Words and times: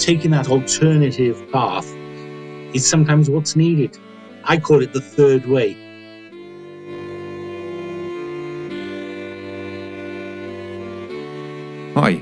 Taking 0.00 0.32
that 0.32 0.48
alternative 0.48 1.48
path 1.52 1.86
is 2.74 2.84
sometimes 2.84 3.30
what's 3.30 3.54
needed. 3.54 3.96
I 4.42 4.58
call 4.58 4.82
it 4.82 4.92
the 4.92 5.00
third 5.00 5.46
way. 5.46 5.74
Hi, 11.94 12.20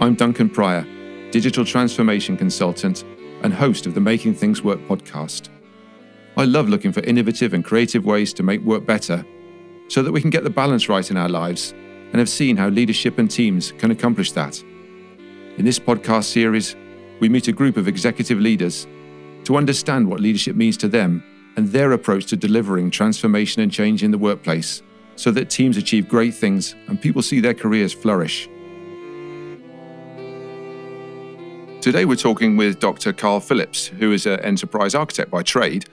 I'm 0.00 0.16
Duncan 0.16 0.50
Pryor, 0.50 0.84
digital 1.30 1.64
transformation 1.64 2.36
consultant 2.36 3.04
and 3.44 3.54
host 3.54 3.86
of 3.86 3.94
the 3.94 4.00
Making 4.00 4.34
Things 4.34 4.64
Work 4.64 4.80
podcast. 4.88 5.50
I 6.36 6.46
love 6.46 6.68
looking 6.68 6.90
for 6.90 7.00
innovative 7.04 7.54
and 7.54 7.64
creative 7.64 8.04
ways 8.04 8.34
to 8.34 8.42
make 8.42 8.60
work 8.62 8.84
better 8.84 9.24
so 9.90 10.04
that 10.04 10.12
we 10.12 10.20
can 10.20 10.30
get 10.30 10.44
the 10.44 10.50
balance 10.50 10.88
right 10.88 11.10
in 11.10 11.16
our 11.16 11.28
lives 11.28 11.72
and 11.72 12.20
have 12.20 12.28
seen 12.28 12.56
how 12.56 12.68
leadership 12.68 13.18
and 13.18 13.28
teams 13.28 13.72
can 13.72 13.90
accomplish 13.90 14.30
that. 14.32 14.62
In 15.56 15.64
this 15.64 15.80
podcast 15.80 16.24
series, 16.24 16.76
we 17.18 17.28
meet 17.28 17.48
a 17.48 17.52
group 17.52 17.76
of 17.76 17.88
executive 17.88 18.38
leaders 18.38 18.86
to 19.44 19.56
understand 19.56 20.08
what 20.08 20.20
leadership 20.20 20.54
means 20.54 20.76
to 20.76 20.86
them 20.86 21.24
and 21.56 21.66
their 21.68 21.90
approach 21.90 22.26
to 22.26 22.36
delivering 22.36 22.88
transformation 22.88 23.62
and 23.62 23.72
change 23.72 24.04
in 24.04 24.12
the 24.12 24.18
workplace 24.18 24.80
so 25.16 25.32
that 25.32 25.50
teams 25.50 25.76
achieve 25.76 26.08
great 26.08 26.34
things 26.34 26.76
and 26.86 27.02
people 27.02 27.20
see 27.20 27.40
their 27.40 27.52
careers 27.52 27.92
flourish. 27.92 28.48
Today, 31.80 32.04
we're 32.04 32.14
talking 32.14 32.56
with 32.56 32.78
Dr. 32.78 33.12
Karl 33.12 33.40
Phillips, 33.40 33.88
who 33.88 34.12
is 34.12 34.26
an 34.26 34.38
enterprise 34.40 34.94
architect 34.94 35.30
by 35.30 35.42
trade, 35.42 35.86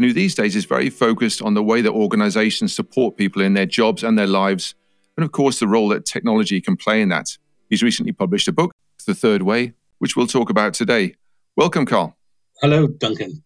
and 0.00 0.06
who 0.06 0.14
these 0.14 0.34
days 0.34 0.56
is 0.56 0.64
very 0.64 0.88
focused 0.88 1.42
on 1.42 1.52
the 1.52 1.62
way 1.62 1.82
that 1.82 1.92
organizations 1.92 2.74
support 2.74 3.18
people 3.18 3.42
in 3.42 3.52
their 3.52 3.66
jobs 3.66 4.02
and 4.02 4.18
their 4.18 4.26
lives, 4.26 4.74
and 5.14 5.24
of 5.26 5.32
course, 5.32 5.60
the 5.60 5.68
role 5.68 5.88
that 5.88 6.06
technology 6.06 6.58
can 6.58 6.74
play 6.74 7.02
in 7.02 7.10
that. 7.10 7.36
He's 7.68 7.82
recently 7.82 8.12
published 8.12 8.48
a 8.48 8.52
book, 8.52 8.72
The 9.04 9.14
Third 9.14 9.42
Way, 9.42 9.74
which 9.98 10.16
we'll 10.16 10.26
talk 10.26 10.48
about 10.48 10.72
today. 10.72 11.16
Welcome, 11.54 11.84
Karl. 11.84 12.16
Hello, 12.62 12.86
Duncan. 12.86 13.44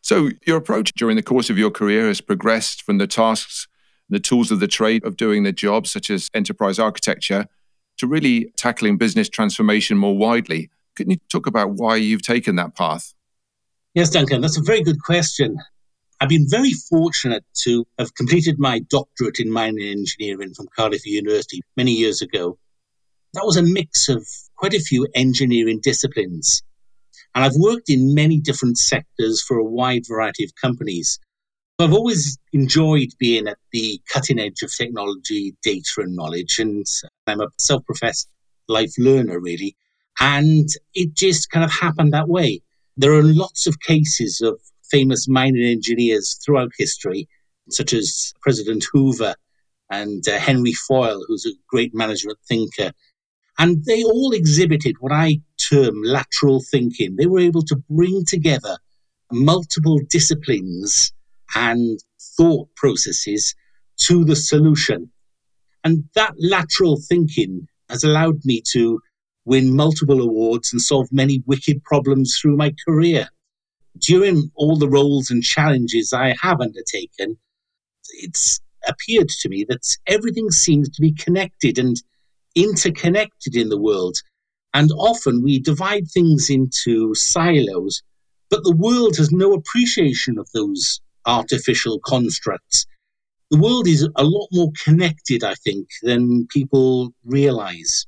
So, 0.00 0.30
your 0.44 0.56
approach 0.56 0.92
during 0.94 1.14
the 1.14 1.22
course 1.22 1.50
of 1.50 1.56
your 1.56 1.70
career 1.70 2.08
has 2.08 2.20
progressed 2.20 2.82
from 2.82 2.98
the 2.98 3.06
tasks, 3.06 3.68
and 4.08 4.16
the 4.16 4.20
tools 4.20 4.50
of 4.50 4.58
the 4.58 4.66
trade 4.66 5.04
of 5.04 5.16
doing 5.16 5.44
the 5.44 5.52
job, 5.52 5.86
such 5.86 6.10
as 6.10 6.28
enterprise 6.34 6.80
architecture, 6.80 7.46
to 7.98 8.08
really 8.08 8.52
tackling 8.56 8.98
business 8.98 9.28
transformation 9.28 9.96
more 9.96 10.16
widely. 10.16 10.68
Can 10.96 11.10
you 11.10 11.18
talk 11.30 11.46
about 11.46 11.70
why 11.74 11.94
you've 11.94 12.22
taken 12.22 12.56
that 12.56 12.74
path? 12.74 13.14
Yes, 13.94 14.10
Duncan, 14.10 14.40
that's 14.40 14.58
a 14.58 14.62
very 14.62 14.82
good 14.82 15.00
question. 15.00 15.58
I've 16.22 16.28
been 16.28 16.48
very 16.48 16.70
fortunate 16.70 17.44
to 17.64 17.84
have 17.98 18.14
completed 18.14 18.56
my 18.56 18.78
doctorate 18.78 19.40
in 19.40 19.50
mining 19.50 19.88
engineering 19.88 20.54
from 20.54 20.68
Cardiff 20.76 21.04
University 21.04 21.62
many 21.76 21.90
years 21.90 22.22
ago. 22.22 22.60
That 23.34 23.44
was 23.44 23.56
a 23.56 23.62
mix 23.64 24.08
of 24.08 24.24
quite 24.56 24.72
a 24.72 24.78
few 24.78 25.08
engineering 25.16 25.80
disciplines. 25.82 26.62
And 27.34 27.44
I've 27.44 27.56
worked 27.56 27.90
in 27.90 28.14
many 28.14 28.38
different 28.38 28.78
sectors 28.78 29.42
for 29.42 29.56
a 29.56 29.64
wide 29.64 30.04
variety 30.06 30.44
of 30.44 30.54
companies. 30.54 31.18
I've 31.80 31.92
always 31.92 32.38
enjoyed 32.52 33.08
being 33.18 33.48
at 33.48 33.58
the 33.72 34.00
cutting 34.08 34.38
edge 34.38 34.62
of 34.62 34.72
technology, 34.72 35.56
data, 35.64 35.90
and 35.96 36.14
knowledge. 36.14 36.60
And 36.60 36.86
I'm 37.26 37.40
a 37.40 37.48
self 37.58 37.84
professed 37.84 38.28
life 38.68 38.92
learner, 38.96 39.40
really. 39.40 39.74
And 40.20 40.68
it 40.94 41.14
just 41.16 41.50
kind 41.50 41.64
of 41.64 41.72
happened 41.72 42.12
that 42.12 42.28
way. 42.28 42.62
There 42.96 43.12
are 43.12 43.24
lots 43.24 43.66
of 43.66 43.80
cases 43.80 44.40
of 44.40 44.60
famous 44.92 45.26
mining 45.28 45.64
engineers 45.64 46.38
throughout 46.44 46.70
history, 46.76 47.26
such 47.70 47.92
as 47.92 48.32
President 48.42 48.84
Hoover 48.92 49.34
and 49.90 50.22
uh, 50.28 50.38
Henri 50.38 50.74
Fayol, 50.88 51.22
who's 51.26 51.46
a 51.46 51.58
great 51.68 51.92
management 51.94 52.38
thinker. 52.48 52.92
And 53.58 53.84
they 53.84 54.04
all 54.04 54.32
exhibited 54.32 54.96
what 55.00 55.12
I 55.12 55.40
term 55.70 56.02
lateral 56.02 56.62
thinking. 56.70 57.16
They 57.16 57.26
were 57.26 57.40
able 57.40 57.62
to 57.62 57.82
bring 57.90 58.24
together 58.26 58.78
multiple 59.30 59.98
disciplines 60.08 61.12
and 61.54 61.98
thought 62.36 62.68
processes 62.76 63.54
to 64.06 64.24
the 64.24 64.36
solution. 64.36 65.10
And 65.84 66.04
that 66.14 66.34
lateral 66.38 67.00
thinking 67.08 67.66
has 67.88 68.04
allowed 68.04 68.44
me 68.44 68.62
to 68.72 69.00
win 69.44 69.74
multiple 69.74 70.20
awards, 70.20 70.72
and 70.72 70.80
solve 70.80 71.08
many 71.10 71.42
wicked 71.46 71.82
problems 71.82 72.38
through 72.40 72.56
my 72.56 72.72
career. 72.86 73.28
During 73.98 74.50
all 74.54 74.76
the 74.76 74.88
roles 74.88 75.30
and 75.30 75.42
challenges 75.42 76.12
I 76.12 76.34
have 76.40 76.60
undertaken, 76.60 77.38
it's 78.14 78.60
appeared 78.88 79.28
to 79.28 79.48
me 79.48 79.64
that 79.68 79.96
everything 80.06 80.50
seems 80.50 80.88
to 80.90 81.00
be 81.00 81.12
connected 81.12 81.78
and 81.78 81.96
interconnected 82.54 83.54
in 83.54 83.68
the 83.68 83.80
world. 83.80 84.16
And 84.74 84.90
often 84.92 85.42
we 85.42 85.58
divide 85.58 86.08
things 86.08 86.48
into 86.48 87.14
silos, 87.14 88.02
but 88.50 88.64
the 88.64 88.74
world 88.74 89.16
has 89.16 89.30
no 89.30 89.52
appreciation 89.52 90.38
of 90.38 90.48
those 90.52 91.00
artificial 91.26 92.00
constructs. 92.00 92.86
The 93.50 93.58
world 93.58 93.86
is 93.86 94.08
a 94.16 94.24
lot 94.24 94.48
more 94.50 94.72
connected, 94.82 95.44
I 95.44 95.54
think, 95.54 95.88
than 96.02 96.46
people 96.48 97.12
realize. 97.24 98.06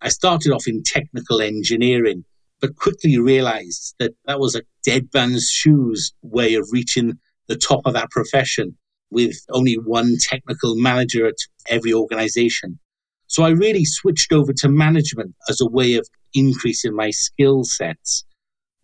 I 0.00 0.08
started 0.08 0.52
off 0.52 0.68
in 0.68 0.82
technical 0.84 1.40
engineering, 1.40 2.24
but 2.60 2.76
quickly 2.76 3.18
realized 3.18 3.94
that 3.98 4.12
that 4.26 4.38
was 4.38 4.54
a 4.54 4.62
dead 4.84 5.08
man's 5.14 5.48
shoes 5.50 6.12
way 6.22 6.54
of 6.54 6.68
reaching 6.72 7.18
the 7.48 7.56
top 7.56 7.80
of 7.84 7.94
that 7.94 8.10
profession 8.10 8.76
with 9.10 9.34
only 9.50 9.74
one 9.74 10.16
technical 10.20 10.76
manager 10.76 11.26
at 11.26 11.34
every 11.68 11.92
organization. 11.92 12.78
So 13.26 13.42
I 13.42 13.50
really 13.50 13.84
switched 13.84 14.32
over 14.32 14.52
to 14.54 14.68
management 14.68 15.34
as 15.48 15.60
a 15.60 15.68
way 15.68 15.94
of 15.94 16.08
increasing 16.34 16.94
my 16.94 17.10
skill 17.10 17.64
sets. 17.64 18.24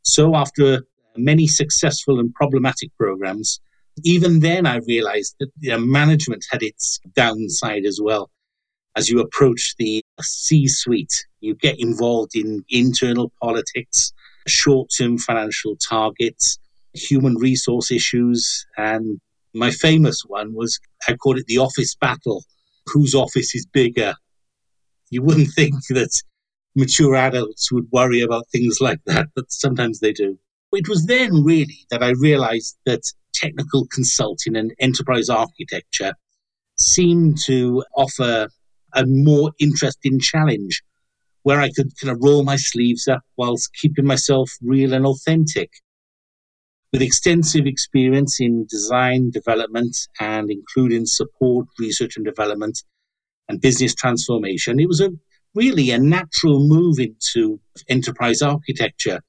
So 0.02 0.34
after 0.34 0.82
many 1.16 1.46
successful 1.46 2.18
and 2.20 2.32
problematic 2.34 2.90
programs, 2.96 3.60
even 4.04 4.40
then 4.40 4.66
I 4.66 4.80
realized 4.86 5.36
that 5.40 5.50
you 5.60 5.70
know, 5.70 5.78
management 5.80 6.44
had 6.50 6.62
its 6.62 7.00
downside 7.14 7.84
as 7.84 7.98
well 8.02 8.30
as 8.96 9.08
you 9.08 9.20
approach 9.20 9.74
the 9.78 10.02
C 10.22 10.66
suite, 10.68 11.26
you 11.40 11.54
get 11.54 11.78
involved 11.78 12.34
in 12.34 12.64
internal 12.68 13.32
politics, 13.42 14.12
short 14.46 14.90
term 14.96 15.18
financial 15.18 15.76
targets, 15.76 16.58
human 16.94 17.36
resource 17.36 17.90
issues. 17.90 18.66
And 18.76 19.20
my 19.54 19.70
famous 19.70 20.22
one 20.26 20.54
was 20.54 20.78
I 21.08 21.14
called 21.14 21.38
it 21.38 21.46
the 21.46 21.58
office 21.58 21.94
battle 21.94 22.42
whose 22.86 23.14
office 23.14 23.54
is 23.54 23.66
bigger? 23.66 24.14
You 25.10 25.22
wouldn't 25.22 25.48
think 25.54 25.74
that 25.90 26.10
mature 26.74 27.14
adults 27.14 27.72
would 27.72 27.88
worry 27.90 28.20
about 28.20 28.48
things 28.52 28.78
like 28.80 29.00
that, 29.06 29.28
but 29.34 29.50
sometimes 29.50 30.00
they 30.00 30.12
do. 30.12 30.38
It 30.72 30.88
was 30.88 31.06
then 31.06 31.44
really 31.44 31.86
that 31.90 32.02
I 32.02 32.10
realized 32.10 32.76
that 32.86 33.02
technical 33.32 33.86
consulting 33.86 34.56
and 34.56 34.72
enterprise 34.78 35.28
architecture 35.28 36.14
seemed 36.76 37.38
to 37.44 37.84
offer 37.96 38.48
a 38.96 39.04
more 39.06 39.52
interesting 39.60 40.18
challenge 40.18 40.82
where 41.42 41.60
I 41.60 41.70
could 41.70 41.96
kind 42.00 42.10
of 42.10 42.18
roll 42.20 42.42
my 42.42 42.56
sleeves 42.56 43.06
up 43.06 43.22
whilst 43.36 43.72
keeping 43.74 44.04
myself 44.04 44.50
real 44.62 44.92
and 44.92 45.06
authentic. 45.06 45.70
With 46.92 47.02
extensive 47.02 47.66
experience 47.66 48.40
in 48.40 48.66
design, 48.68 49.30
development, 49.30 49.96
and 50.18 50.50
including 50.50 51.06
support, 51.06 51.68
research 51.78 52.16
and 52.16 52.24
development, 52.24 52.82
and 53.48 53.60
business 53.60 53.94
transformation, 53.94 54.80
it 54.80 54.88
was 54.88 55.00
a 55.00 55.10
really 55.54 55.90
a 55.90 55.98
natural 55.98 56.66
move 56.66 56.98
into 56.98 57.60
enterprise 57.88 58.42
architecture 58.42 59.20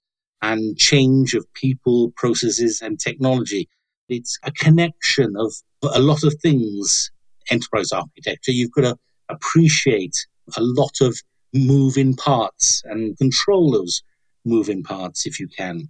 and 0.41 0.77
change 0.77 1.33
of 1.33 1.45
people, 1.53 2.13
processes, 2.15 2.81
and 2.81 2.99
technology. 2.99 3.67
It's 4.09 4.39
a 4.43 4.51
connection 4.51 5.35
of 5.37 5.53
a 5.83 5.99
lot 5.99 6.23
of 6.23 6.33
things, 6.41 7.11
enterprise 7.51 7.91
architecture. 7.91 8.51
You've 8.51 8.71
got 8.71 8.81
to 8.81 8.97
appreciate 9.29 10.15
a 10.55 10.61
lot 10.61 11.01
of 11.01 11.17
moving 11.53 12.15
parts 12.15 12.83
and 12.85 13.17
control 13.17 13.71
those 13.71 14.01
moving 14.45 14.83
parts 14.83 15.25
if 15.25 15.39
you 15.39 15.47
can. 15.47 15.89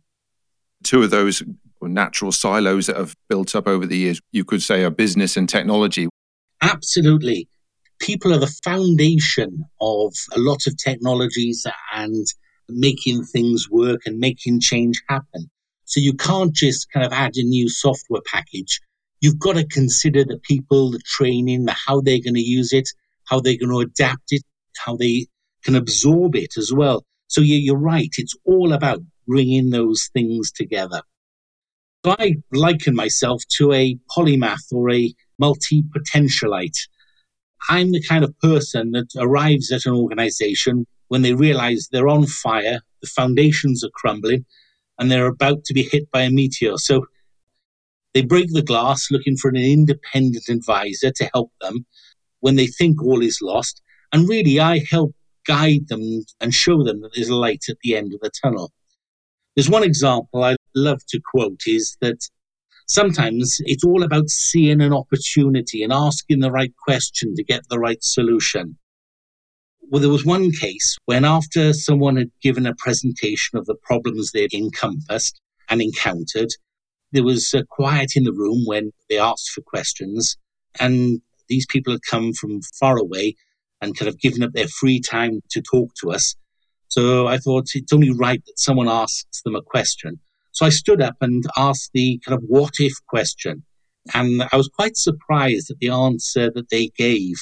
Two 0.83 1.03
of 1.03 1.09
those 1.09 1.43
natural 1.81 2.31
silos 2.31 2.87
that 2.87 2.95
have 2.95 3.15
built 3.29 3.55
up 3.55 3.67
over 3.67 3.85
the 3.85 3.97
years, 3.97 4.21
you 4.31 4.43
could 4.43 4.61
say, 4.61 4.83
are 4.83 4.89
business 4.89 5.37
and 5.37 5.47
technology. 5.47 6.07
Absolutely. 6.61 7.47
People 7.99 8.33
are 8.33 8.39
the 8.39 8.55
foundation 8.63 9.65
of 9.81 10.13
a 10.35 10.39
lot 10.39 10.67
of 10.67 10.77
technologies 10.77 11.65
and 11.93 12.25
making 12.69 13.23
things 13.23 13.69
work 13.69 14.01
and 14.05 14.19
making 14.19 14.59
change 14.59 15.01
happen. 15.07 15.49
So 15.85 15.99
you 15.99 16.13
can't 16.13 16.53
just 16.53 16.91
kind 16.91 17.05
of 17.05 17.13
add 17.13 17.37
a 17.37 17.43
new 17.43 17.69
software 17.69 18.21
package. 18.25 18.81
You've 19.21 19.39
got 19.39 19.55
to 19.55 19.65
consider 19.65 20.23
the 20.23 20.39
people, 20.43 20.91
the 20.91 20.99
training, 20.99 21.65
the 21.65 21.73
how 21.73 22.01
they're 22.01 22.21
going 22.21 22.35
to 22.35 22.41
use 22.41 22.73
it, 22.73 22.89
how 23.27 23.39
they're 23.39 23.57
going 23.57 23.69
to 23.69 23.79
adapt 23.79 24.31
it, 24.31 24.43
how 24.77 24.95
they 24.95 25.27
can 25.63 25.75
absorb 25.75 26.35
it 26.35 26.57
as 26.57 26.71
well. 26.73 27.03
So 27.27 27.41
you're 27.41 27.77
right. 27.77 28.09
It's 28.17 28.35
all 28.45 28.73
about 28.73 29.01
bringing 29.27 29.69
those 29.69 30.09
things 30.13 30.51
together. 30.51 31.01
So 32.05 32.15
I 32.17 32.35
liken 32.53 32.95
myself 32.95 33.43
to 33.57 33.73
a 33.73 33.97
polymath 34.15 34.71
or 34.71 34.91
a 34.91 35.13
multi-potentialite. 35.39 36.77
I'm 37.69 37.91
the 37.91 38.03
kind 38.03 38.23
of 38.23 38.37
person 38.39 38.91
that 38.91 39.07
arrives 39.17 39.71
at 39.71 39.85
an 39.85 39.93
organization 39.93 40.85
when 41.09 41.21
they 41.21 41.33
realize 41.33 41.87
they're 41.91 42.07
on 42.07 42.25
fire, 42.25 42.79
the 43.01 43.07
foundations 43.07 43.83
are 43.83 43.89
crumbling, 43.93 44.45
and 44.99 45.11
they're 45.11 45.27
about 45.27 45.65
to 45.65 45.73
be 45.73 45.83
hit 45.83 46.09
by 46.11 46.21
a 46.21 46.29
meteor. 46.29 46.77
So 46.77 47.07
they 48.13 48.21
break 48.21 48.53
the 48.53 48.61
glass 48.61 49.11
looking 49.11 49.35
for 49.35 49.49
an 49.49 49.57
independent 49.57 50.49
advisor 50.49 51.11
to 51.11 51.29
help 51.33 51.51
them 51.61 51.85
when 52.39 52.55
they 52.55 52.67
think 52.67 53.03
all 53.03 53.21
is 53.21 53.39
lost. 53.41 53.81
And 54.13 54.27
really, 54.29 54.59
I 54.59 54.85
help 54.89 55.13
guide 55.45 55.87
them 55.87 56.23
and 56.39 56.53
show 56.53 56.83
them 56.83 57.01
that 57.01 57.11
there's 57.15 57.29
light 57.29 57.65
at 57.69 57.77
the 57.83 57.95
end 57.95 58.13
of 58.13 58.19
the 58.21 58.31
tunnel. 58.43 58.71
There's 59.55 59.69
one 59.69 59.83
example 59.83 60.43
I 60.43 60.55
love 60.75 61.01
to 61.09 61.19
quote 61.31 61.61
is 61.65 61.97
that 62.01 62.19
sometimes 62.87 63.57
it's 63.61 63.83
all 63.83 64.03
about 64.03 64.29
seeing 64.29 64.81
an 64.81 64.93
opportunity 64.93 65.83
and 65.83 65.91
asking 65.91 66.39
the 66.39 66.51
right 66.51 66.73
question 66.77 67.33
to 67.35 67.43
get 67.43 67.63
the 67.69 67.79
right 67.79 68.03
solution. 68.03 68.77
Well, 69.89 70.01
there 70.01 70.11
was 70.11 70.25
one 70.25 70.51
case 70.51 70.97
when, 71.05 71.23
after 71.23 71.73
someone 71.73 72.17
had 72.17 72.31
given 72.41 72.65
a 72.65 72.75
presentation 72.75 73.57
of 73.57 73.65
the 73.65 73.75
problems 73.75 74.31
they'd 74.31 74.53
encompassed 74.53 75.39
and 75.69 75.81
encountered, 75.81 76.49
there 77.13 77.23
was 77.23 77.53
a 77.53 77.63
quiet 77.63 78.11
in 78.15 78.25
the 78.25 78.33
room 78.33 78.63
when 78.65 78.91
they 79.09 79.17
asked 79.17 79.49
for 79.51 79.61
questions. 79.61 80.37
And 80.79 81.21
these 81.49 81.65
people 81.65 81.93
had 81.93 82.01
come 82.09 82.33
from 82.33 82.61
far 82.79 82.97
away 82.97 83.35
and 83.81 83.97
kind 83.97 84.09
of 84.09 84.19
given 84.19 84.43
up 84.43 84.53
their 84.53 84.67
free 84.67 84.99
time 84.99 85.41
to 85.51 85.61
talk 85.61 85.91
to 86.01 86.11
us. 86.11 86.35
So 86.89 87.27
I 87.27 87.37
thought 87.37 87.67
it's 87.75 87.93
only 87.93 88.11
right 88.11 88.43
that 88.45 88.59
someone 88.59 88.87
asks 88.87 89.41
them 89.43 89.55
a 89.55 89.61
question. 89.61 90.19
So 90.51 90.65
I 90.65 90.69
stood 90.69 91.01
up 91.01 91.15
and 91.21 91.43
asked 91.57 91.91
the 91.93 92.19
kind 92.25 92.37
of 92.37 92.43
what 92.47 92.73
if 92.79 92.93
question. 93.07 93.63
And 94.13 94.43
I 94.51 94.57
was 94.57 94.69
quite 94.69 94.97
surprised 94.97 95.69
at 95.69 95.77
the 95.79 95.89
answer 95.89 96.49
that 96.51 96.69
they 96.69 96.89
gave. 96.97 97.35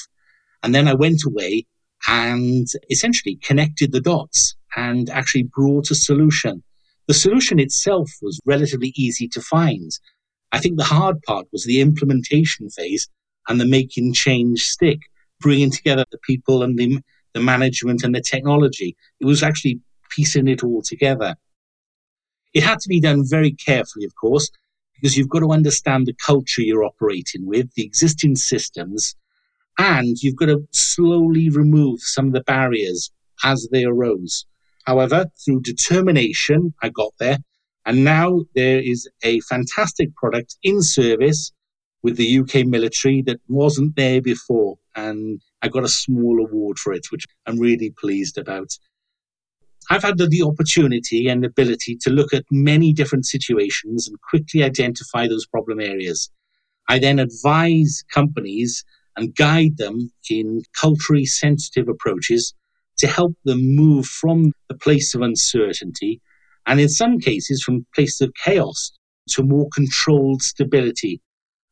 And 0.62 0.74
then 0.74 0.88
I 0.88 0.94
went 0.94 1.24
away 1.24 1.66
and 2.08 2.66
essentially 2.90 3.36
connected 3.36 3.92
the 3.92 4.00
dots 4.00 4.56
and 4.76 5.08
actually 5.10 5.44
brought 5.44 5.90
a 5.90 5.94
solution. 5.94 6.62
The 7.08 7.14
solution 7.14 7.60
itself 7.60 8.10
was 8.20 8.40
relatively 8.44 8.92
easy 8.96 9.28
to 9.28 9.40
find. 9.40 9.90
I 10.52 10.58
think 10.58 10.76
the 10.76 10.84
hard 10.84 11.22
part 11.22 11.46
was 11.52 11.64
the 11.64 11.80
implementation 11.80 12.68
phase 12.68 13.08
and 13.48 13.60
the 13.60 13.66
making 13.66 14.12
change 14.12 14.60
stick, 14.60 15.00
bringing 15.40 15.70
together 15.70 16.04
the 16.10 16.18
people 16.18 16.62
and 16.62 16.78
the, 16.78 16.98
the 17.34 17.40
management 17.40 18.02
and 18.02 18.14
the 18.14 18.20
technology. 18.20 18.96
It 19.20 19.26
was 19.26 19.42
actually 19.42 19.80
piecing 20.10 20.48
it 20.48 20.64
all 20.64 20.82
together. 20.82 21.36
It 22.54 22.62
had 22.62 22.78
to 22.80 22.88
be 22.88 23.00
done 23.00 23.22
very 23.28 23.52
carefully, 23.52 24.06
of 24.06 24.14
course, 24.16 24.50
because 24.94 25.16
you've 25.16 25.28
got 25.28 25.40
to 25.40 25.52
understand 25.52 26.06
the 26.06 26.14
culture 26.14 26.62
you're 26.62 26.84
operating 26.84 27.46
with, 27.46 27.72
the 27.74 27.84
existing 27.84 28.36
systems, 28.36 29.14
and 29.78 30.16
you've 30.22 30.36
got 30.36 30.46
to 30.46 30.66
slowly 30.70 31.50
remove 31.50 32.00
some 32.00 32.28
of 32.28 32.32
the 32.32 32.42
barriers 32.42 33.10
as 33.44 33.68
they 33.70 33.84
arose. 33.84 34.46
However, 34.86 35.26
through 35.44 35.60
determination, 35.62 36.72
I 36.82 36.88
got 36.88 37.12
there, 37.18 37.38
and 37.84 38.04
now 38.04 38.44
there 38.54 38.80
is 38.80 39.08
a 39.22 39.40
fantastic 39.40 40.14
product 40.16 40.56
in 40.62 40.80
service 40.80 41.52
with 42.02 42.16
the 42.16 42.38
UK 42.38 42.66
military 42.66 43.22
that 43.22 43.40
wasn't 43.48 43.96
there 43.96 44.20
before. 44.20 44.76
And 44.94 45.40
I 45.62 45.68
got 45.68 45.84
a 45.84 45.88
small 45.88 46.38
award 46.40 46.78
for 46.78 46.92
it, 46.92 47.06
which 47.10 47.26
I'm 47.46 47.58
really 47.58 47.90
pleased 47.90 48.38
about. 48.38 48.68
I've 49.90 50.02
had 50.02 50.18
the, 50.18 50.42
opportunity 50.42 51.28
and 51.28 51.44
ability 51.44 51.96
to 52.02 52.10
look 52.10 52.34
at 52.34 52.44
many 52.50 52.92
different 52.92 53.26
situations 53.26 54.08
and 54.08 54.20
quickly 54.20 54.62
identify 54.62 55.28
those 55.28 55.46
problem 55.46 55.80
areas. 55.80 56.30
I 56.88 56.98
then 56.98 57.18
advise 57.18 58.02
companies 58.12 58.84
and 59.16 59.34
guide 59.34 59.76
them 59.76 60.12
in 60.28 60.62
culturally 60.78 61.24
sensitive 61.24 61.88
approaches 61.88 62.54
to 62.98 63.06
help 63.06 63.34
them 63.44 63.74
move 63.74 64.06
from 64.06 64.52
the 64.68 64.76
place 64.76 65.14
of 65.14 65.22
uncertainty 65.22 66.20
and 66.66 66.80
in 66.80 66.88
some 66.88 67.18
cases 67.18 67.62
from 67.62 67.86
place 67.94 68.20
of 68.20 68.32
chaos 68.44 68.92
to 69.28 69.42
more 69.42 69.68
controlled 69.74 70.42
stability 70.42 71.20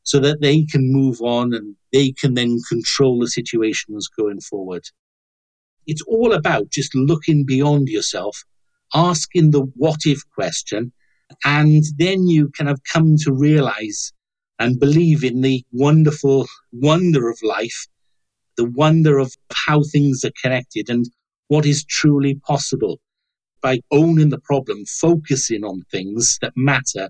so 0.04 0.20
that 0.20 0.40
they 0.40 0.64
can 0.64 0.92
move 0.92 1.20
on 1.20 1.52
and 1.52 1.74
they 1.92 2.12
can 2.12 2.34
then 2.34 2.60
control 2.68 3.18
the 3.18 3.28
situations 3.28 4.08
going 4.08 4.40
forward. 4.40 4.84
It's 5.86 6.02
all 6.02 6.32
about 6.32 6.70
just 6.70 6.94
looking 6.94 7.44
beyond 7.44 7.88
yourself, 7.88 8.44
asking 8.94 9.50
the 9.50 9.62
what 9.76 10.00
if 10.06 10.20
question, 10.34 10.92
and 11.44 11.82
then 11.96 12.26
you 12.26 12.50
kind 12.50 12.70
of 12.70 12.80
come 12.84 13.16
to 13.24 13.32
realize 13.32 14.12
and 14.58 14.78
believe 14.78 15.24
in 15.24 15.40
the 15.40 15.64
wonderful 15.72 16.46
wonder 16.72 17.28
of 17.28 17.38
life, 17.42 17.86
the 18.56 18.64
wonder 18.64 19.18
of 19.18 19.34
how 19.52 19.82
things 19.82 20.24
are 20.24 20.32
connected 20.40 20.88
and 20.88 21.06
what 21.48 21.66
is 21.66 21.84
truly 21.84 22.34
possible. 22.46 23.00
By 23.62 23.80
owning 23.90 24.28
the 24.28 24.40
problem, 24.40 24.84
focusing 24.84 25.64
on 25.64 25.82
things 25.90 26.38
that 26.42 26.52
matter, 26.54 27.08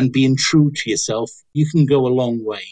and 0.00 0.10
being 0.10 0.34
true 0.34 0.70
to 0.74 0.90
yourself, 0.90 1.30
you 1.52 1.68
can 1.70 1.84
go 1.84 2.06
a 2.06 2.08
long 2.08 2.42
way. 2.42 2.64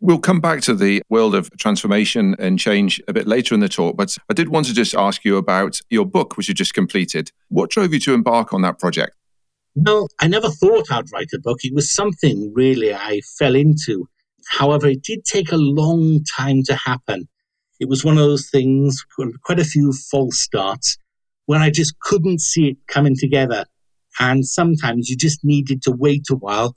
We'll 0.00 0.18
come 0.18 0.40
back 0.40 0.62
to 0.62 0.74
the 0.74 1.02
world 1.10 1.34
of 1.34 1.50
transformation 1.58 2.34
and 2.38 2.58
change 2.58 2.98
a 3.06 3.12
bit 3.12 3.26
later 3.26 3.54
in 3.54 3.60
the 3.60 3.68
talk, 3.68 3.98
but 3.98 4.16
I 4.30 4.32
did 4.32 4.48
want 4.48 4.64
to 4.68 4.72
just 4.72 4.94
ask 4.94 5.22
you 5.22 5.36
about 5.36 5.78
your 5.90 6.06
book, 6.06 6.38
which 6.38 6.48
you 6.48 6.54
just 6.54 6.72
completed. 6.72 7.30
What 7.48 7.68
drove 7.68 7.92
you 7.92 8.00
to 8.00 8.14
embark 8.14 8.54
on 8.54 8.62
that 8.62 8.78
project? 8.78 9.14
Well, 9.74 10.08
I 10.18 10.28
never 10.28 10.48
thought 10.48 10.90
I'd 10.90 11.12
write 11.12 11.28
a 11.34 11.38
book. 11.38 11.58
It 11.62 11.74
was 11.74 11.90
something 11.90 12.50
really 12.54 12.94
I 12.94 13.20
fell 13.38 13.54
into. 13.54 14.08
However, 14.48 14.88
it 14.88 15.02
did 15.02 15.26
take 15.26 15.52
a 15.52 15.58
long 15.58 16.24
time 16.24 16.62
to 16.64 16.74
happen. 16.74 17.28
It 17.80 17.88
was 17.90 18.02
one 18.02 18.16
of 18.16 18.24
those 18.24 18.48
things, 18.48 19.04
quite 19.44 19.60
a 19.60 19.64
few 19.64 19.92
false 19.92 20.40
starts, 20.40 20.96
where 21.44 21.60
I 21.60 21.68
just 21.68 22.00
couldn't 22.00 22.40
see 22.40 22.68
it 22.68 22.78
coming 22.88 23.14
together. 23.14 23.66
And 24.20 24.46
sometimes 24.46 25.08
you 25.08 25.16
just 25.16 25.42
needed 25.44 25.82
to 25.82 25.90
wait 25.90 26.26
a 26.30 26.36
while 26.36 26.76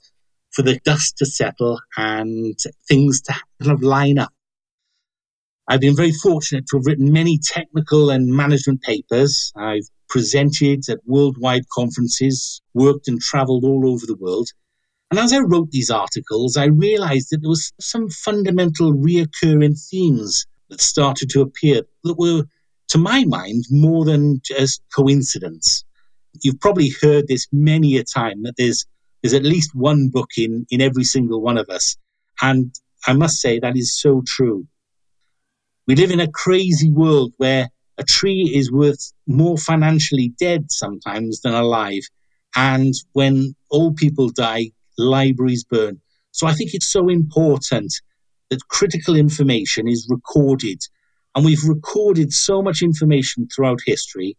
for 0.52 0.62
the 0.62 0.80
dust 0.84 1.18
to 1.18 1.26
settle 1.26 1.78
and 1.96 2.58
things 2.88 3.20
to 3.22 3.34
kind 3.60 3.72
of 3.72 3.82
line 3.82 4.18
up. 4.18 4.32
I've 5.68 5.80
been 5.80 5.96
very 5.96 6.12
fortunate 6.12 6.66
to 6.68 6.78
have 6.78 6.86
written 6.86 7.12
many 7.12 7.38
technical 7.38 8.10
and 8.10 8.28
management 8.28 8.82
papers. 8.82 9.52
I've 9.56 9.88
presented 10.08 10.88
at 10.88 11.00
worldwide 11.06 11.68
conferences, 11.68 12.62
worked 12.72 13.08
and 13.08 13.20
traveled 13.20 13.64
all 13.64 13.90
over 13.90 14.06
the 14.06 14.16
world. 14.16 14.48
And 15.10 15.18
as 15.20 15.32
I 15.32 15.40
wrote 15.40 15.70
these 15.70 15.90
articles, 15.90 16.56
I 16.56 16.66
realized 16.66 17.28
that 17.30 17.38
there 17.42 17.50
was 17.50 17.72
some 17.78 18.08
fundamental 18.08 18.94
reoccurring 18.94 19.78
themes 19.90 20.46
that 20.70 20.80
started 20.80 21.28
to 21.30 21.42
appear 21.42 21.82
that 22.04 22.18
were, 22.18 22.44
to 22.88 22.98
my 22.98 23.24
mind, 23.24 23.64
more 23.70 24.04
than 24.04 24.40
just 24.42 24.82
coincidence. 24.94 25.84
You've 26.42 26.60
probably 26.60 26.90
heard 27.00 27.28
this 27.28 27.46
many 27.52 27.96
a 27.96 28.04
time 28.04 28.42
that 28.42 28.54
there's 28.56 28.86
there's 29.22 29.34
at 29.34 29.42
least 29.42 29.74
one 29.74 30.08
book 30.08 30.32
in, 30.36 30.66
in 30.68 30.82
every 30.82 31.04
single 31.04 31.40
one 31.40 31.56
of 31.56 31.70
us. 31.70 31.96
And 32.42 32.74
I 33.06 33.14
must 33.14 33.40
say 33.40 33.58
that 33.58 33.74
is 33.74 33.98
so 33.98 34.22
true. 34.26 34.66
We 35.86 35.96
live 35.96 36.10
in 36.10 36.20
a 36.20 36.30
crazy 36.30 36.90
world 36.90 37.32
where 37.38 37.70
a 37.96 38.04
tree 38.04 38.52
is 38.54 38.70
worth 38.70 39.12
more 39.26 39.56
financially 39.56 40.34
dead 40.38 40.70
sometimes 40.70 41.40
than 41.40 41.54
alive. 41.54 42.02
And 42.54 42.92
when 43.12 43.54
old 43.70 43.96
people 43.96 44.28
die, 44.28 44.72
libraries 44.98 45.64
burn. 45.64 46.00
So 46.32 46.46
I 46.46 46.52
think 46.52 46.74
it's 46.74 46.92
so 46.92 47.08
important 47.08 47.94
that 48.50 48.68
critical 48.68 49.16
information 49.16 49.88
is 49.88 50.06
recorded. 50.10 50.80
And 51.34 51.44
we've 51.44 51.64
recorded 51.64 52.32
so 52.32 52.60
much 52.60 52.82
information 52.82 53.48
throughout 53.48 53.80
history, 53.86 54.36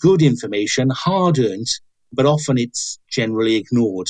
good 0.00 0.22
information, 0.22 0.90
hard 0.90 1.38
earned, 1.38 1.68
but 2.12 2.26
often 2.26 2.58
it's 2.58 2.98
generally 3.10 3.56
ignored. 3.56 4.08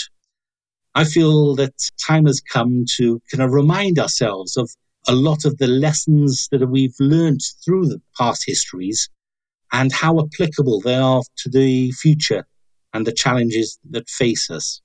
I 0.95 1.05
feel 1.05 1.55
that 1.57 1.75
time 2.07 2.27
has 2.27 2.41
come 2.41 2.85
to 2.97 3.21
kind 3.31 3.43
of 3.43 3.53
remind 3.53 3.99
ourselves 3.99 4.57
of 4.57 4.71
a 5.09 5.15
lot 5.15 5.45
of 5.45 5.59
the 5.59 5.67
lessons 5.67 6.49
that 6.51 6.67
we've 6.67 6.95
learned 6.99 7.41
through 7.65 7.87
the 7.87 8.01
past 8.19 8.45
histories 8.47 9.09
and 9.73 9.93
how 9.93 10.19
applicable 10.21 10.81
they 10.81 10.95
are 10.95 11.23
to 11.39 11.51
the 11.51 11.93
future 11.93 12.47
and 12.95 13.07
the 13.07 13.13
challenges 13.13 13.79
that 13.91 14.09
face 14.09 14.51
us. 14.51 14.81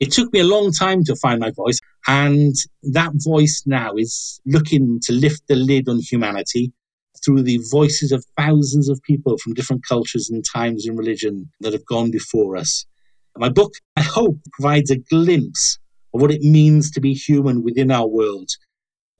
It 0.00 0.12
took 0.12 0.32
me 0.32 0.40
a 0.40 0.44
long 0.44 0.72
time 0.72 1.04
to 1.04 1.16
find 1.16 1.40
my 1.40 1.50
voice, 1.50 1.78
and 2.06 2.54
that 2.82 3.12
voice 3.14 3.62
now 3.66 3.94
is 3.96 4.40
looking 4.44 5.00
to 5.04 5.12
lift 5.12 5.42
the 5.48 5.56
lid 5.56 5.88
on 5.88 6.00
humanity 6.00 6.72
through 7.22 7.42
the 7.42 7.60
voices 7.70 8.12
of 8.12 8.24
thousands 8.36 8.88
of 8.88 9.02
people 9.02 9.38
from 9.38 9.54
different 9.54 9.86
cultures 9.86 10.30
and 10.30 10.44
times 10.44 10.86
and 10.86 10.98
religion 10.98 11.50
that 11.60 11.72
have 11.72 11.86
gone 11.86 12.10
before 12.10 12.56
us. 12.56 12.86
My 13.36 13.48
book, 13.48 13.72
I 13.96 14.02
hope, 14.02 14.38
provides 14.52 14.90
a 14.90 14.96
glimpse 14.96 15.78
of 16.14 16.20
what 16.20 16.30
it 16.30 16.42
means 16.42 16.90
to 16.92 17.00
be 17.00 17.14
human 17.14 17.62
within 17.62 17.90
our 17.90 18.06
world. 18.06 18.50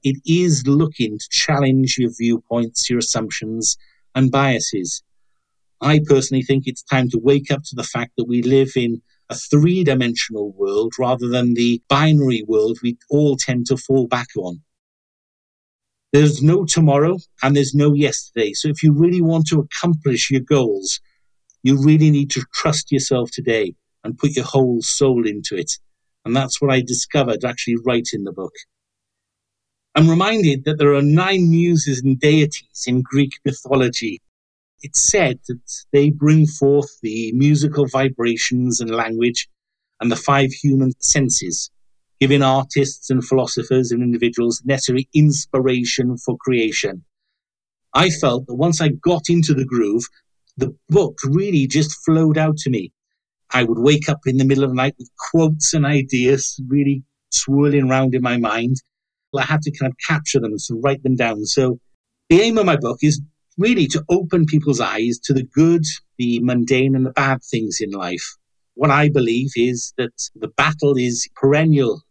It 0.03 0.17
is 0.25 0.63
looking 0.65 1.17
to 1.17 1.25
challenge 1.31 1.97
your 1.97 2.11
viewpoints, 2.17 2.89
your 2.89 2.99
assumptions, 2.99 3.77
and 4.13 4.31
biases. 4.31 5.03
I 5.81 5.99
personally 6.05 6.43
think 6.43 6.63
it's 6.65 6.83
time 6.83 7.09
to 7.09 7.19
wake 7.21 7.51
up 7.51 7.63
to 7.63 7.75
the 7.75 7.83
fact 7.83 8.13
that 8.17 8.27
we 8.27 8.41
live 8.41 8.71
in 8.75 9.01
a 9.29 9.35
three 9.35 9.83
dimensional 9.83 10.51
world 10.53 10.93
rather 10.99 11.27
than 11.27 11.53
the 11.53 11.81
binary 11.89 12.43
world 12.47 12.77
we 12.81 12.97
all 13.09 13.35
tend 13.35 13.65
to 13.67 13.77
fall 13.77 14.07
back 14.07 14.27
on. 14.37 14.61
There's 16.15 16.41
no 16.41 16.63
tomorrow 16.63 17.17
and 17.43 17.53
there's 17.53 17.75
no 17.75 17.93
yesterday. 17.93 18.53
So 18.53 18.69
if 18.69 18.81
you 18.81 18.93
really 18.93 19.21
want 19.21 19.47
to 19.47 19.59
accomplish 19.59 20.31
your 20.31 20.39
goals, 20.39 21.01
you 21.61 21.77
really 21.83 22.09
need 22.09 22.31
to 22.31 22.45
trust 22.53 22.89
yourself 22.89 23.31
today 23.31 23.75
and 24.01 24.17
put 24.17 24.31
your 24.37 24.45
whole 24.45 24.81
soul 24.81 25.27
into 25.27 25.57
it. 25.57 25.73
And 26.23 26.33
that's 26.33 26.61
what 26.61 26.71
I 26.71 26.79
discovered 26.79 27.43
actually 27.43 27.75
writing 27.85 28.23
the 28.23 28.31
book. 28.31 28.53
I'm 29.93 30.09
reminded 30.09 30.63
that 30.63 30.77
there 30.77 30.93
are 30.93 31.01
nine 31.01 31.49
muses 31.49 32.01
and 32.01 32.17
deities 32.17 32.85
in 32.87 33.01
Greek 33.01 33.33
mythology. 33.43 34.21
It's 34.83 35.01
said 35.11 35.41
that 35.49 35.83
they 35.91 36.11
bring 36.11 36.47
forth 36.47 36.97
the 37.01 37.33
musical 37.33 37.87
vibrations 37.87 38.79
and 38.79 38.89
language 38.89 39.49
and 39.99 40.09
the 40.09 40.15
five 40.15 40.53
human 40.53 40.93
senses, 41.01 41.69
giving 42.19 42.41
artists 42.41 43.09
and 43.09 43.23
philosophers 43.23 43.91
and 43.91 44.01
individuals 44.01 44.61
necessary 44.65 45.07
inspiration 45.13 46.17
for 46.17 46.37
creation. 46.37 47.03
I 47.93 48.09
felt 48.09 48.47
that 48.47 48.55
once 48.55 48.81
I 48.81 48.89
got 48.89 49.23
into 49.29 49.53
the 49.53 49.65
groove, 49.65 50.03
the 50.57 50.75
book 50.89 51.17
really 51.25 51.67
just 51.67 51.95
flowed 52.05 52.37
out 52.37 52.57
to 52.57 52.69
me. 52.69 52.91
I 53.51 53.63
would 53.63 53.79
wake 53.79 54.09
up 54.09 54.19
in 54.25 54.37
the 54.37 54.45
middle 54.45 54.63
of 54.63 54.71
the 54.71 54.75
night 54.75 54.95
with 54.97 55.09
quotes 55.31 55.73
and 55.73 55.85
ideas 55.85 56.59
really 56.67 57.03
swirling 57.31 57.89
around 57.89 58.15
in 58.15 58.21
my 58.21 58.37
mind. 58.37 58.77
I 59.37 59.43
had 59.43 59.61
to 59.63 59.71
kind 59.71 59.91
of 59.91 59.97
capture 60.05 60.39
them 60.39 60.53
and 60.53 60.83
write 60.83 61.03
them 61.03 61.15
down. 61.15 61.45
So 61.45 61.79
the 62.29 62.41
aim 62.41 62.57
of 62.57 62.65
my 62.65 62.77
book 62.77 62.99
is 63.01 63.21
really 63.57 63.87
to 63.87 64.03
open 64.09 64.45
people's 64.45 64.81
eyes 64.81 65.19
to 65.25 65.33
the 65.33 65.43
good, 65.43 65.83
the 66.17 66.39
mundane, 66.39 66.95
and 66.95 67.05
the 67.05 67.11
bad 67.11 67.43
things 67.43 67.77
in 67.79 67.91
life. 67.91 68.35
What 68.75 68.91
I 68.91 69.09
believe 69.09 69.51
is 69.55 69.93
that 69.97 70.13
the 70.35 70.49
battle 70.49 70.97
is 70.97 71.29
perennial 71.35 72.01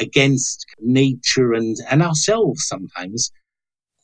against 0.00 0.66
nature 0.80 1.52
and, 1.52 1.76
and 1.90 2.02
ourselves 2.02 2.66
sometimes 2.66 3.30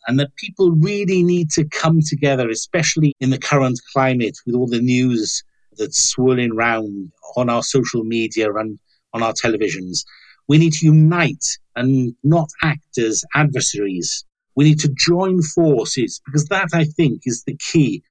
and 0.07 0.19
that 0.19 0.35
people 0.37 0.73
really 0.73 1.23
need 1.23 1.51
to 1.51 1.65
come 1.69 2.01
together, 2.01 2.49
especially 2.49 3.13
in 3.21 3.31
the 3.31 3.39
current 3.39 3.79
climate 3.93 4.37
with 4.47 4.55
all 4.55 4.67
the 4.67 4.81
news 4.81 5.43
that's 5.77 6.03
swirling 6.03 6.53
around 6.53 7.13
on 7.37 7.49
our 7.49 7.63
social 7.63 8.05
media 8.05 8.53
and 8.55 8.79
on 9.13 9.23
our 9.23 9.33
televisions. 9.33 10.05
We 10.49 10.59
need 10.59 10.73
to 10.75 10.87
unite 10.87 11.45
and 11.77 12.15
not 12.25 12.49
act 12.63 12.99
as 12.99 13.25
adversaries. 13.35 14.25
We 14.57 14.65
need 14.65 14.81
to 14.81 14.93
join 14.97 15.43
forces 15.43 16.21
because 16.27 16.47
that, 16.47 16.69
I 16.75 16.85
think, 16.85 17.23
is 17.25 17.45
the 17.47 17.57
key. 17.57 18.03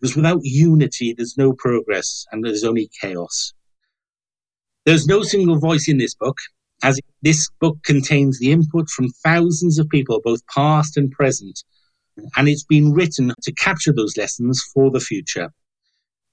Because 0.00 0.16
without 0.16 0.40
unity, 0.42 1.14
there's 1.14 1.36
no 1.36 1.52
progress 1.52 2.24
and 2.32 2.44
there's 2.44 2.64
only 2.64 2.90
chaos. 3.00 3.52
There's 4.84 5.06
no 5.06 5.22
single 5.22 5.58
voice 5.58 5.88
in 5.88 5.98
this 5.98 6.14
book 6.14 6.38
as 6.82 6.98
this 7.22 7.48
book 7.60 7.78
contains 7.84 8.38
the 8.38 8.50
input 8.50 8.88
from 8.88 9.08
thousands 9.24 9.78
of 9.78 9.88
people, 9.88 10.20
both 10.22 10.46
past 10.48 10.96
and 10.96 11.10
present, 11.10 11.62
and 12.36 12.48
it's 12.48 12.64
been 12.64 12.92
written 12.92 13.32
to 13.42 13.52
capture 13.52 13.92
those 13.92 14.16
lessons 14.16 14.62
for 14.74 14.90
the 14.90 15.00
future. 15.00 15.50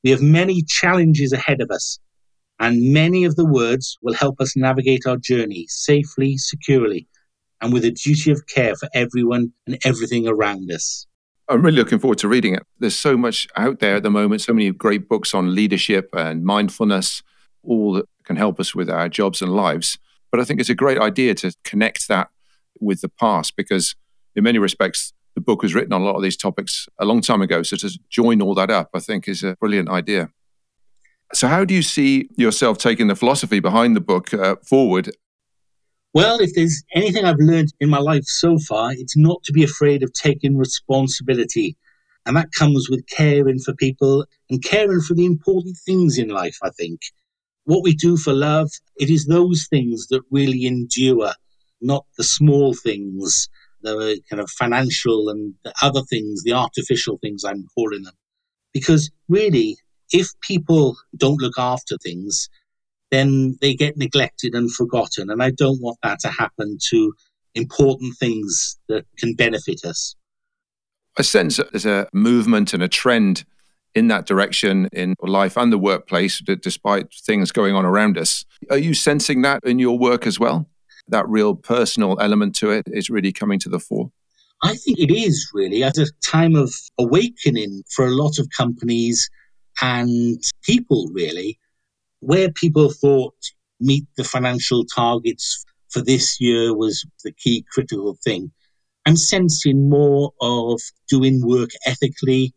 We 0.04 0.10
have 0.10 0.22
many 0.22 0.62
challenges 0.64 1.34
ahead 1.34 1.62
of 1.62 1.70
us, 1.72 2.00
and 2.60 2.94
many 2.94 3.26
of 3.26 3.36
the 3.36 3.46
words 3.46 3.98
will 4.02 4.14
help 4.14 4.42
us 4.42 4.56
navigate 4.56 5.06
our 5.06 5.18
journey 5.18 5.66
safely, 5.70 6.38
securely, 6.38 7.08
and 7.62 7.74
with 7.74 7.86
a 7.86 7.92
duty 7.92 8.32
of 8.32 8.48
care 8.48 8.76
for 8.76 8.90
everyone 8.94 9.54
and 9.68 9.78
everything 9.86 10.28
around 10.28 10.72
us. 10.72 11.06
I'm 11.48 11.64
really 11.64 11.78
looking 11.78 12.00
forward 12.00 12.20
to 12.20 12.28
reading 12.28 12.54
it. 12.54 12.64
There's 12.78 12.96
so 12.96 13.18
much 13.18 13.48
out 13.56 13.80
there 13.80 13.96
at 13.96 14.04
the 14.04 14.12
moment, 14.12 14.42
so 14.42 14.54
many 14.54 14.72
great 14.72 15.10
books 15.10 15.34
on 15.34 15.56
leadership 15.56 16.10
and 16.14 16.44
mindfulness, 16.44 17.24
all 17.64 17.94
that 17.94 18.06
can 18.24 18.36
help 18.36 18.60
us 18.60 18.76
with 18.76 18.90
our 18.90 19.10
jobs 19.10 19.42
and 19.42 19.56
lives. 19.56 19.98
But 20.32 20.40
I 20.40 20.44
think 20.44 20.60
it's 20.60 20.70
a 20.70 20.76
great 20.76 21.00
idea 21.00 21.34
to 21.36 21.54
connect 21.64 22.08
that 22.08 22.30
with 22.80 23.02
the 23.02 23.10
past 23.10 23.56
because, 23.56 23.96
in 24.36 24.44
many 24.44 24.60
respects, 24.60 25.14
the 25.36 25.42
book 25.42 25.62
was 25.62 25.74
written 25.74 25.94
on 25.94 26.02
a 26.02 26.06
lot 26.06 26.16
of 26.16 26.24
these 26.24 26.38
topics 26.38 26.88
a 27.00 27.06
long 27.06 27.22
time 27.22 27.42
ago. 27.42 27.64
So 27.64 27.78
to 27.78 28.00
join 28.10 28.42
all 28.42 28.54
that 28.56 28.70
up, 28.70 28.90
I 28.94 29.00
think, 29.00 29.28
is 29.28 29.44
a 29.44 29.56
brilliant 29.60 29.90
idea. 29.90 30.30
So, 31.34 31.48
how 31.48 31.64
do 31.64 31.74
you 31.74 31.84
see 31.84 32.30
yourself 32.38 32.78
taking 32.78 33.08
the 33.08 33.16
philosophy 33.16 33.60
behind 33.60 33.96
the 33.96 34.02
book 34.02 34.34
uh, 34.34 34.56
forward? 34.68 35.12
Well, 36.14 36.40
if 36.40 36.56
there's 36.56 36.84
anything 36.96 37.26
I've 37.26 37.38
learned 37.38 37.72
in 37.80 37.90
my 37.90 38.00
life 38.00 38.24
so 38.26 38.58
far, 38.58 38.94
it's 38.94 39.16
not 39.16 39.44
to 39.44 39.54
be 39.54 39.64
afraid 39.64 40.02
of 40.02 40.12
taking 40.14 40.58
responsibility. 40.58 41.78
And 42.26 42.36
that 42.36 42.52
comes 42.52 42.90
with 42.90 43.06
caring 43.08 43.60
for 43.60 43.74
people 43.76 44.26
and 44.50 44.64
caring 44.64 45.02
for 45.02 45.14
the 45.14 45.26
important 45.26 45.78
things 45.86 46.18
in 46.18 46.30
life, 46.30 46.58
I 46.64 46.72
think 46.72 47.02
what 47.70 47.84
we 47.84 47.94
do 47.94 48.18
for 48.18 48.34
love, 48.34 48.72
it 48.98 49.12
is 49.12 49.28
those 49.28 49.68
things 49.70 50.08
that 50.08 50.24
really 50.32 50.66
endure, 50.66 51.34
not 51.82 52.04
the 52.18 52.24
small 52.24 52.74
things, 52.74 53.48
the 53.84 54.20
kind 54.28 54.42
of 54.42 54.50
financial 54.50 55.30
and 55.30 55.54
the 55.64 55.72
other 55.84 56.02
things, 56.10 56.42
the 56.42 56.54
artificial 56.54 57.20
things 57.22 57.44
I'm 57.44 57.68
calling 57.76 58.02
them. 58.02 58.16
Because 58.74 59.12
really, 59.28 59.78
if 60.12 60.30
people 60.42 60.98
don't 61.16 61.40
look 61.40 61.60
after 61.60 61.96
things, 62.02 62.50
then 63.12 63.56
they 63.62 63.76
get 63.76 63.98
neglected 63.98 64.56
and 64.56 64.74
forgotten. 64.74 65.30
And 65.30 65.44
I 65.44 65.52
don't 65.52 65.80
want 65.80 66.00
that 66.02 66.20
to 66.22 66.30
happen 66.30 66.80
to 66.90 67.14
important 67.54 68.16
things 68.18 68.80
that 68.88 69.06
can 69.20 69.36
benefit 69.36 69.86
us. 69.86 70.16
I 71.20 71.22
sense 71.22 71.58
that 71.58 71.72
there's 71.72 71.86
a 71.86 72.08
movement 72.14 72.74
and 72.74 72.82
a 72.82 72.88
trend 72.88 73.46
in 73.96 74.08
that 74.08 74.26
direction 74.26 74.88
in 74.94 75.16
life 75.22 75.58
and 75.58 75.74
the 75.74 75.78
workplace, 75.78 76.42
despite 76.62 77.14
things 77.14 77.52
going 77.52 77.76
on 77.76 77.86
around 77.86 78.18
us. 78.18 78.46
Are 78.70 78.78
you 78.78 78.94
sensing 78.94 79.42
that 79.42 79.62
in 79.64 79.80
your 79.80 79.98
work 79.98 80.28
as 80.28 80.40
well? 80.40 80.70
That 81.08 81.28
real 81.28 81.56
personal 81.56 82.20
element 82.20 82.56
to 82.58 82.70
it 82.70 82.86
is 82.88 83.10
really 83.10 83.32
coming 83.32 83.60
to 83.60 83.70
the 83.70 83.80
fore? 83.80 84.12
I 84.62 84.76
think 84.76 85.00
it 85.00 85.12
is 85.12 85.50
really 85.54 85.84
at 85.84 85.98
a 85.98 86.12
time 86.22 86.56
of 86.56 86.74
awakening 87.00 87.84
for 87.90 88.06
a 88.06 88.12
lot 88.12 88.38
of 88.40 88.48
companies 88.56 89.30
and 89.82 90.42
people, 90.64 91.10
really, 91.14 91.58
where 92.20 92.52
people 92.52 92.92
thought 92.92 93.36
meet 93.80 94.06
the 94.18 94.24
financial 94.24 94.86
targets 94.86 95.66
for 95.90 96.02
this 96.02 96.40
year 96.40 96.76
was 96.76 97.06
the 97.24 97.32
key 97.32 97.66
critical 97.72 98.18
thing. 98.24 98.52
I'm 99.06 99.16
sensing 99.16 99.90
more 99.90 100.34
of 100.42 100.82
doing 101.10 101.42
work 101.42 101.70
ethically, 101.86 102.54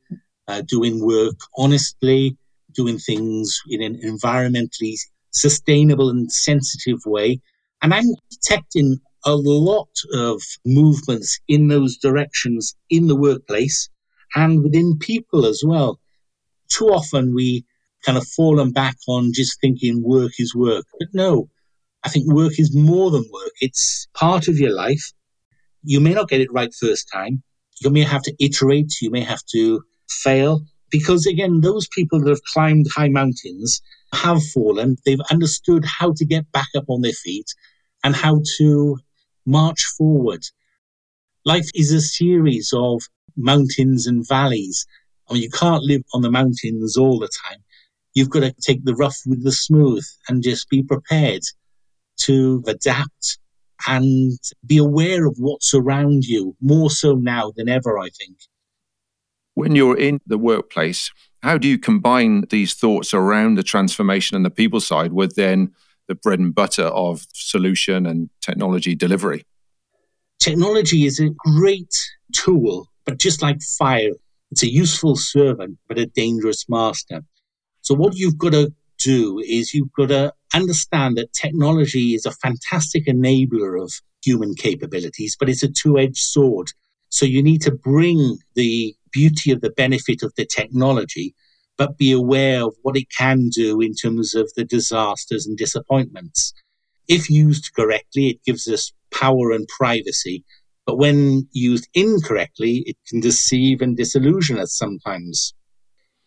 uh, 0.48 0.62
doing 0.66 1.04
work 1.04 1.36
honestly, 1.56 2.36
doing 2.74 2.98
things 2.98 3.60
in 3.68 3.82
an 3.82 4.00
environmentally 4.04 4.94
sustainable 5.30 6.10
and 6.10 6.30
sensitive 6.30 7.00
way. 7.06 7.40
And 7.82 7.92
I'm 7.92 8.14
detecting 8.30 9.00
a 9.24 9.34
lot 9.34 9.88
of 10.14 10.40
movements 10.64 11.38
in 11.48 11.68
those 11.68 11.96
directions 11.96 12.76
in 12.90 13.06
the 13.06 13.16
workplace 13.16 13.88
and 14.34 14.62
within 14.62 14.98
people 14.98 15.46
as 15.46 15.62
well. 15.64 16.00
Too 16.68 16.86
often 16.86 17.34
we 17.34 17.64
kind 18.04 18.18
of 18.18 18.26
fallen 18.26 18.72
back 18.72 18.96
on 19.08 19.32
just 19.32 19.60
thinking 19.60 20.02
work 20.02 20.32
is 20.38 20.54
work. 20.54 20.84
But 20.98 21.08
no, 21.12 21.48
I 22.04 22.08
think 22.08 22.32
work 22.32 22.58
is 22.58 22.74
more 22.74 23.10
than 23.10 23.24
work. 23.32 23.52
It's 23.60 24.08
part 24.14 24.48
of 24.48 24.58
your 24.58 24.74
life. 24.74 25.12
You 25.84 26.00
may 26.00 26.14
not 26.14 26.28
get 26.28 26.40
it 26.40 26.52
right 26.52 26.72
first 26.74 27.08
time. 27.12 27.42
You 27.80 27.90
may 27.90 28.02
have 28.02 28.22
to 28.22 28.34
iterate. 28.40 29.00
You 29.00 29.10
may 29.10 29.20
have 29.22 29.42
to 29.52 29.82
fail. 30.10 30.62
Because 30.90 31.26
again, 31.26 31.60
those 31.60 31.88
people 31.88 32.20
that 32.20 32.28
have 32.28 32.44
climbed 32.44 32.86
high 32.94 33.08
mountains 33.08 33.80
have 34.14 34.42
fallen. 34.54 34.96
They've 35.04 35.20
understood 35.30 35.84
how 35.84 36.12
to 36.12 36.24
get 36.24 36.50
back 36.52 36.68
up 36.76 36.84
on 36.88 37.00
their 37.00 37.12
feet 37.12 37.54
and 38.04 38.14
how 38.14 38.42
to 38.58 38.98
march 39.46 39.84
forward. 39.96 40.44
Life 41.44 41.68
is 41.74 41.92
a 41.92 42.00
series 42.00 42.72
of 42.74 43.02
mountains 43.36 44.06
and 44.06 44.26
valleys. 44.26 44.86
I 45.28 45.34
mean, 45.34 45.42
you 45.42 45.50
can't 45.50 45.82
live 45.82 46.02
on 46.12 46.22
the 46.22 46.30
mountains 46.30 46.96
all 46.96 47.18
the 47.18 47.30
time. 47.48 47.58
You've 48.14 48.30
got 48.30 48.40
to 48.40 48.54
take 48.60 48.84
the 48.84 48.94
rough 48.94 49.16
with 49.24 49.42
the 49.42 49.52
smooth 49.52 50.04
and 50.28 50.42
just 50.42 50.68
be 50.68 50.82
prepared 50.82 51.42
to 52.20 52.62
adapt 52.66 53.38
and 53.88 54.38
be 54.64 54.78
aware 54.78 55.26
of 55.26 55.36
what's 55.38 55.74
around 55.74 56.24
you 56.24 56.54
more 56.60 56.90
so 56.90 57.14
now 57.14 57.52
than 57.56 57.68
ever, 57.68 57.98
I 57.98 58.10
think. 58.10 58.36
When 59.54 59.74
you're 59.74 59.98
in 59.98 60.20
the 60.26 60.38
workplace, 60.38 61.10
how 61.42 61.58
do 61.58 61.68
you 61.68 61.78
combine 61.78 62.44
these 62.50 62.74
thoughts 62.74 63.12
around 63.12 63.56
the 63.56 63.62
transformation 63.62 64.36
and 64.36 64.44
the 64.44 64.50
people 64.50 64.80
side 64.80 65.12
with 65.12 65.34
then 65.34 65.72
the 66.08 66.14
bread 66.14 66.38
and 66.38 66.54
butter 66.54 66.84
of 66.84 67.26
solution 67.32 68.06
and 68.06 68.30
technology 68.40 68.94
delivery? 68.94 69.44
Technology 70.38 71.04
is 71.04 71.20
a 71.20 71.30
great 71.30 71.94
tool, 72.32 72.88
but 73.04 73.18
just 73.18 73.42
like 73.42 73.60
fire, 73.62 74.12
it's 74.50 74.62
a 74.62 74.70
useful 74.70 75.16
servant, 75.16 75.78
but 75.88 75.98
a 75.98 76.06
dangerous 76.06 76.68
master. 76.68 77.22
So, 77.80 77.94
what 77.94 78.16
you've 78.16 78.38
got 78.38 78.52
to 78.52 78.72
do 78.98 79.40
is 79.40 79.74
you've 79.74 79.92
got 79.92 80.08
to 80.08 80.32
understand 80.54 81.16
that 81.16 81.32
technology 81.32 82.14
is 82.14 82.26
a 82.26 82.32
fantastic 82.32 83.06
enabler 83.06 83.82
of 83.82 83.92
human 84.22 84.54
capabilities, 84.54 85.36
but 85.38 85.48
it's 85.48 85.62
a 85.62 85.68
two 85.68 85.98
edged 85.98 86.18
sword. 86.18 86.68
So, 87.08 87.24
you 87.24 87.42
need 87.42 87.62
to 87.62 87.72
bring 87.72 88.38
the 88.54 88.94
beauty 89.12 89.52
of 89.52 89.60
the 89.60 89.70
benefit 89.70 90.22
of 90.22 90.32
the 90.36 90.46
technology, 90.46 91.34
but 91.78 91.98
be 91.98 92.12
aware 92.12 92.62
of 92.64 92.74
what 92.82 92.96
it 92.96 93.08
can 93.16 93.48
do 93.48 93.80
in 93.80 93.94
terms 93.94 94.34
of 94.34 94.50
the 94.56 94.64
disasters 94.64 95.46
and 95.46 95.56
disappointments. 95.56 96.52
If 97.08 97.30
used 97.30 97.70
correctly, 97.74 98.28
it 98.28 98.44
gives 98.44 98.68
us 98.68 98.92
power 99.10 99.52
and 99.52 99.68
privacy, 99.68 100.44
But 100.86 100.98
when 100.98 101.48
used 101.52 101.88
incorrectly, 101.94 102.82
it 102.86 102.96
can 103.08 103.20
deceive 103.20 103.80
and 103.82 103.96
disillusion 103.96 104.58
us 104.58 104.76
sometimes. 104.76 105.54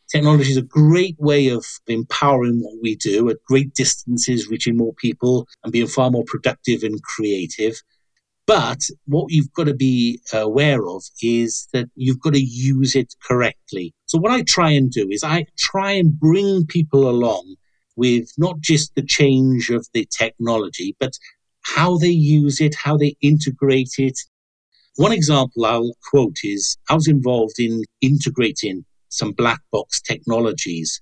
Technology 0.10 0.52
is 0.52 0.58
a 0.58 0.62
great 0.62 1.16
way 1.20 1.48
of 1.48 1.66
empowering 1.88 2.62
what 2.62 2.76
we 2.82 2.96
do 2.96 3.30
at 3.30 3.44
great 3.48 3.74
distances, 3.74 4.48
reaching 4.48 4.78
more 4.78 4.94
people 4.94 5.48
and 5.64 5.74
being 5.74 5.88
far 5.88 6.12
more 6.12 6.24
productive 6.26 6.84
and 6.84 7.02
creative. 7.04 7.76
But 8.48 8.82
what 9.06 9.32
you've 9.32 9.52
got 9.54 9.66
to 9.66 9.74
be 9.74 10.20
aware 10.32 10.88
of 10.88 11.04
is 11.22 11.68
that 11.74 11.88
you've 11.96 12.20
got 12.20 12.34
to 12.34 12.44
use 12.44 12.96
it 12.96 13.16
correctly. 13.28 13.94
So, 14.06 14.20
what 14.20 14.32
I 14.32 14.44
try 14.44 14.70
and 14.72 14.92
do 14.92 15.10
is 15.10 15.24
I 15.24 15.46
try 15.58 15.92
and 15.94 16.20
bring 16.20 16.66
people 16.68 17.10
along 17.10 17.56
with 17.96 18.30
not 18.38 18.60
just 18.60 18.94
the 18.96 19.02
change 19.02 19.70
of 19.70 19.88
the 19.94 20.08
technology, 20.16 20.96
but 21.00 21.14
how 21.62 21.98
they 21.98 22.10
use 22.10 22.62
it, 22.62 22.76
how 22.76 22.98
they 22.98 23.16
integrate 23.22 23.96
it. 23.98 24.20
One 24.98 25.12
example 25.12 25.66
I'll 25.66 25.96
quote 26.10 26.38
is 26.44 26.78
I 26.90 26.94
was 26.94 27.08
involved 27.08 27.60
in 27.60 27.84
integrating 28.02 28.86
some 29.10 29.32
black 29.32 29.62
box 29.72 30.02
technologies. 30.02 31.02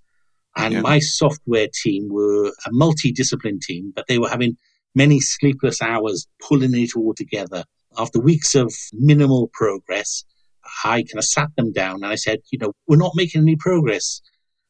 And 0.55 0.75
yeah. 0.75 0.81
my 0.81 0.99
software 0.99 1.67
team 1.83 2.09
were 2.09 2.47
a 2.65 2.69
multidiscipline 2.71 3.59
team, 3.59 3.91
but 3.95 4.05
they 4.07 4.19
were 4.19 4.29
having 4.29 4.55
many 4.95 5.19
sleepless 5.19 5.81
hours 5.81 6.27
pulling 6.41 6.75
it 6.75 6.95
all 6.95 7.13
together. 7.13 7.63
After 7.97 8.19
weeks 8.19 8.55
of 8.55 8.73
minimal 8.93 9.49
progress, 9.53 10.23
I 10.83 11.03
kind 11.03 11.17
of 11.17 11.25
sat 11.25 11.49
them 11.55 11.71
down 11.71 11.95
and 11.95 12.05
I 12.05 12.15
said, 12.15 12.39
you 12.51 12.59
know, 12.59 12.73
we're 12.87 12.97
not 12.97 13.13
making 13.15 13.41
any 13.41 13.55
progress. 13.55 14.21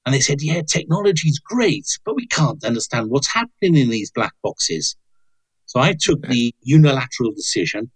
And 0.06 0.14
they 0.14 0.20
said, 0.20 0.42
yeah, 0.42 0.62
technology 0.62 1.30
is 1.30 1.40
great, 1.40 1.88
but 2.06 2.16
we 2.16 2.28
can't 2.28 2.64
understand 2.66 3.10
what's 3.10 3.34
happening 3.34 3.78
in 3.78 3.90
these 3.90 4.12
black 4.12 4.34
boxes. 4.44 4.96
So 5.66 5.80
I 5.80 5.96
took 6.00 6.22
the 6.28 6.54
unilateral 6.62 7.32
decision 7.32 7.90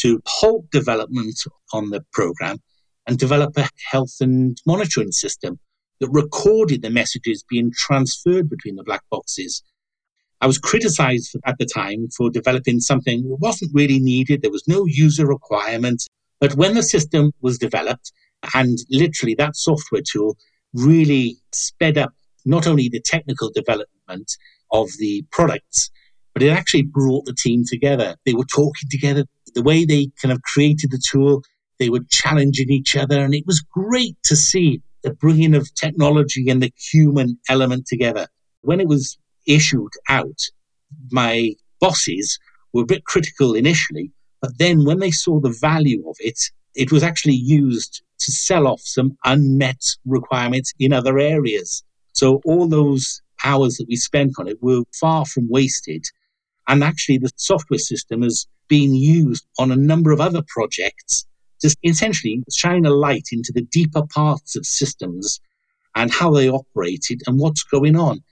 to 0.00 0.20
halt 0.26 0.70
development 0.70 1.38
on 1.72 1.90
the 1.90 2.04
program 2.12 2.58
and 3.06 3.18
develop 3.18 3.56
a 3.56 3.68
health 3.90 4.16
and 4.20 4.56
monitoring 4.66 5.12
system 5.12 5.58
that 6.00 6.10
recorded 6.10 6.82
the 6.82 6.90
messages 6.90 7.44
being 7.48 7.72
transferred 7.74 8.50
between 8.50 8.76
the 8.76 8.84
black 8.84 9.02
boxes. 9.10 9.62
I 10.40 10.46
was 10.46 10.58
criticized 10.58 11.36
at 11.46 11.56
the 11.58 11.66
time 11.66 12.08
for 12.16 12.30
developing 12.30 12.80
something 12.80 13.28
that 13.28 13.36
wasn't 13.40 13.72
really 13.74 13.98
needed. 13.98 14.42
There 14.42 14.50
was 14.50 14.68
no 14.68 14.84
user 14.86 15.26
requirement. 15.26 16.06
But 16.40 16.54
when 16.54 16.74
the 16.74 16.82
system 16.82 17.32
was 17.40 17.58
developed, 17.58 18.12
and 18.54 18.78
literally 18.90 19.34
that 19.36 19.56
software 19.56 20.02
tool 20.02 20.36
really 20.74 21.36
sped 21.52 21.96
up 21.96 22.12
not 22.44 22.66
only 22.66 22.88
the 22.88 23.00
technical 23.00 23.50
development 23.50 24.36
of 24.70 24.90
the 24.98 25.24
products, 25.30 25.90
but 26.34 26.42
it 26.42 26.50
actually 26.50 26.82
brought 26.82 27.24
the 27.24 27.34
team 27.34 27.64
together. 27.66 28.16
They 28.26 28.34
were 28.34 28.44
talking 28.44 28.88
together. 28.90 29.24
The 29.54 29.62
way 29.62 29.84
they 29.84 30.10
kind 30.20 30.32
of 30.32 30.42
created 30.42 30.90
the 30.90 31.02
tool, 31.10 31.42
they 31.78 31.88
were 31.88 32.04
challenging 32.10 32.70
each 32.70 32.96
other. 32.96 33.24
And 33.24 33.34
it 33.34 33.46
was 33.46 33.60
great 33.60 34.16
to 34.24 34.36
see 34.36 34.82
the 35.02 35.14
bringing 35.14 35.54
of 35.54 35.72
technology 35.74 36.50
and 36.50 36.62
the 36.62 36.72
human 36.76 37.38
element 37.48 37.86
together. 37.86 38.26
When 38.62 38.80
it 38.80 38.88
was 38.88 39.16
issued 39.46 39.92
out, 40.08 40.40
my 41.10 41.54
bosses 41.80 42.38
were 42.72 42.82
a 42.82 42.86
bit 42.86 43.04
critical 43.04 43.54
initially, 43.54 44.10
but 44.40 44.58
then 44.58 44.84
when 44.84 44.98
they 44.98 45.10
saw 45.10 45.40
the 45.40 45.56
value 45.60 46.08
of 46.08 46.16
it, 46.20 46.38
it 46.74 46.90
was 46.92 47.02
actually 47.02 47.34
used 47.34 48.02
to 48.18 48.32
sell 48.32 48.66
off 48.66 48.80
some 48.80 49.16
unmet 49.24 49.82
requirements 50.04 50.72
in 50.78 50.92
other 50.92 51.18
areas. 51.18 51.82
So 52.12 52.40
all 52.44 52.68
those 52.68 53.22
hours 53.44 53.76
that 53.76 53.88
we 53.88 53.96
spent 53.96 54.34
on 54.38 54.48
it 54.48 54.62
were 54.62 54.82
far 54.98 55.24
from 55.26 55.48
wasted. 55.48 56.04
And 56.68 56.82
actually, 56.82 57.18
the 57.18 57.30
software 57.36 57.78
system 57.78 58.22
has 58.22 58.46
been 58.68 58.94
used 58.94 59.46
on 59.58 59.70
a 59.70 59.76
number 59.76 60.10
of 60.12 60.20
other 60.20 60.42
projects 60.48 61.26
to 61.60 61.74
essentially 61.82 62.42
shine 62.50 62.86
a 62.86 62.90
light 62.90 63.28
into 63.32 63.52
the 63.54 63.62
deeper 63.62 64.02
parts 64.06 64.56
of 64.56 64.66
systems 64.66 65.40
and 65.94 66.12
how 66.12 66.30
they 66.32 66.48
operated 66.48 67.22
and 67.26 67.38
what's 67.38 67.62
going 67.62 67.96
on. 67.96 68.22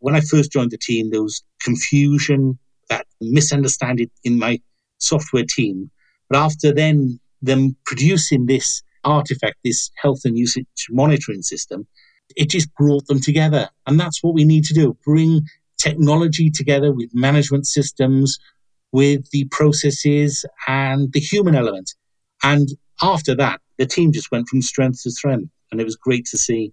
When 0.00 0.16
I 0.16 0.20
first 0.20 0.52
joined 0.52 0.72
the 0.72 0.78
team, 0.78 1.10
there 1.10 1.22
was 1.22 1.42
confusion, 1.62 2.58
that 2.88 3.06
misunderstanding 3.20 4.10
in 4.24 4.38
my 4.38 4.60
software 4.98 5.44
team. 5.48 5.90
But 6.28 6.38
after 6.38 6.74
then, 6.74 7.20
them 7.42 7.76
producing 7.86 8.46
this 8.46 8.82
artifact, 9.04 9.56
this 9.64 9.90
health 9.96 10.20
and 10.24 10.36
usage 10.36 10.66
monitoring 10.90 11.42
system, 11.42 11.86
it 12.36 12.50
just 12.50 12.72
brought 12.74 13.06
them 13.06 13.20
together. 13.20 13.68
And 13.86 13.98
that's 13.98 14.22
what 14.22 14.34
we 14.34 14.44
need 14.44 14.64
to 14.64 14.74
do 14.74 14.96
bring 15.04 15.42
technology 15.78 16.50
together 16.50 16.92
with 16.92 17.10
management 17.14 17.66
systems, 17.66 18.38
with 18.92 19.30
the 19.30 19.46
processes 19.50 20.44
and 20.66 21.12
the 21.12 21.20
human 21.20 21.54
element. 21.54 21.94
And 22.42 22.68
after 23.02 23.34
that, 23.36 23.60
the 23.78 23.86
team 23.86 24.12
just 24.12 24.30
went 24.30 24.48
from 24.48 24.62
strength 24.62 25.02
to 25.02 25.10
strength. 25.10 25.50
And 25.72 25.80
it 25.80 25.84
was 25.84 25.96
great 25.96 26.26
to 26.26 26.38
see. 26.38 26.72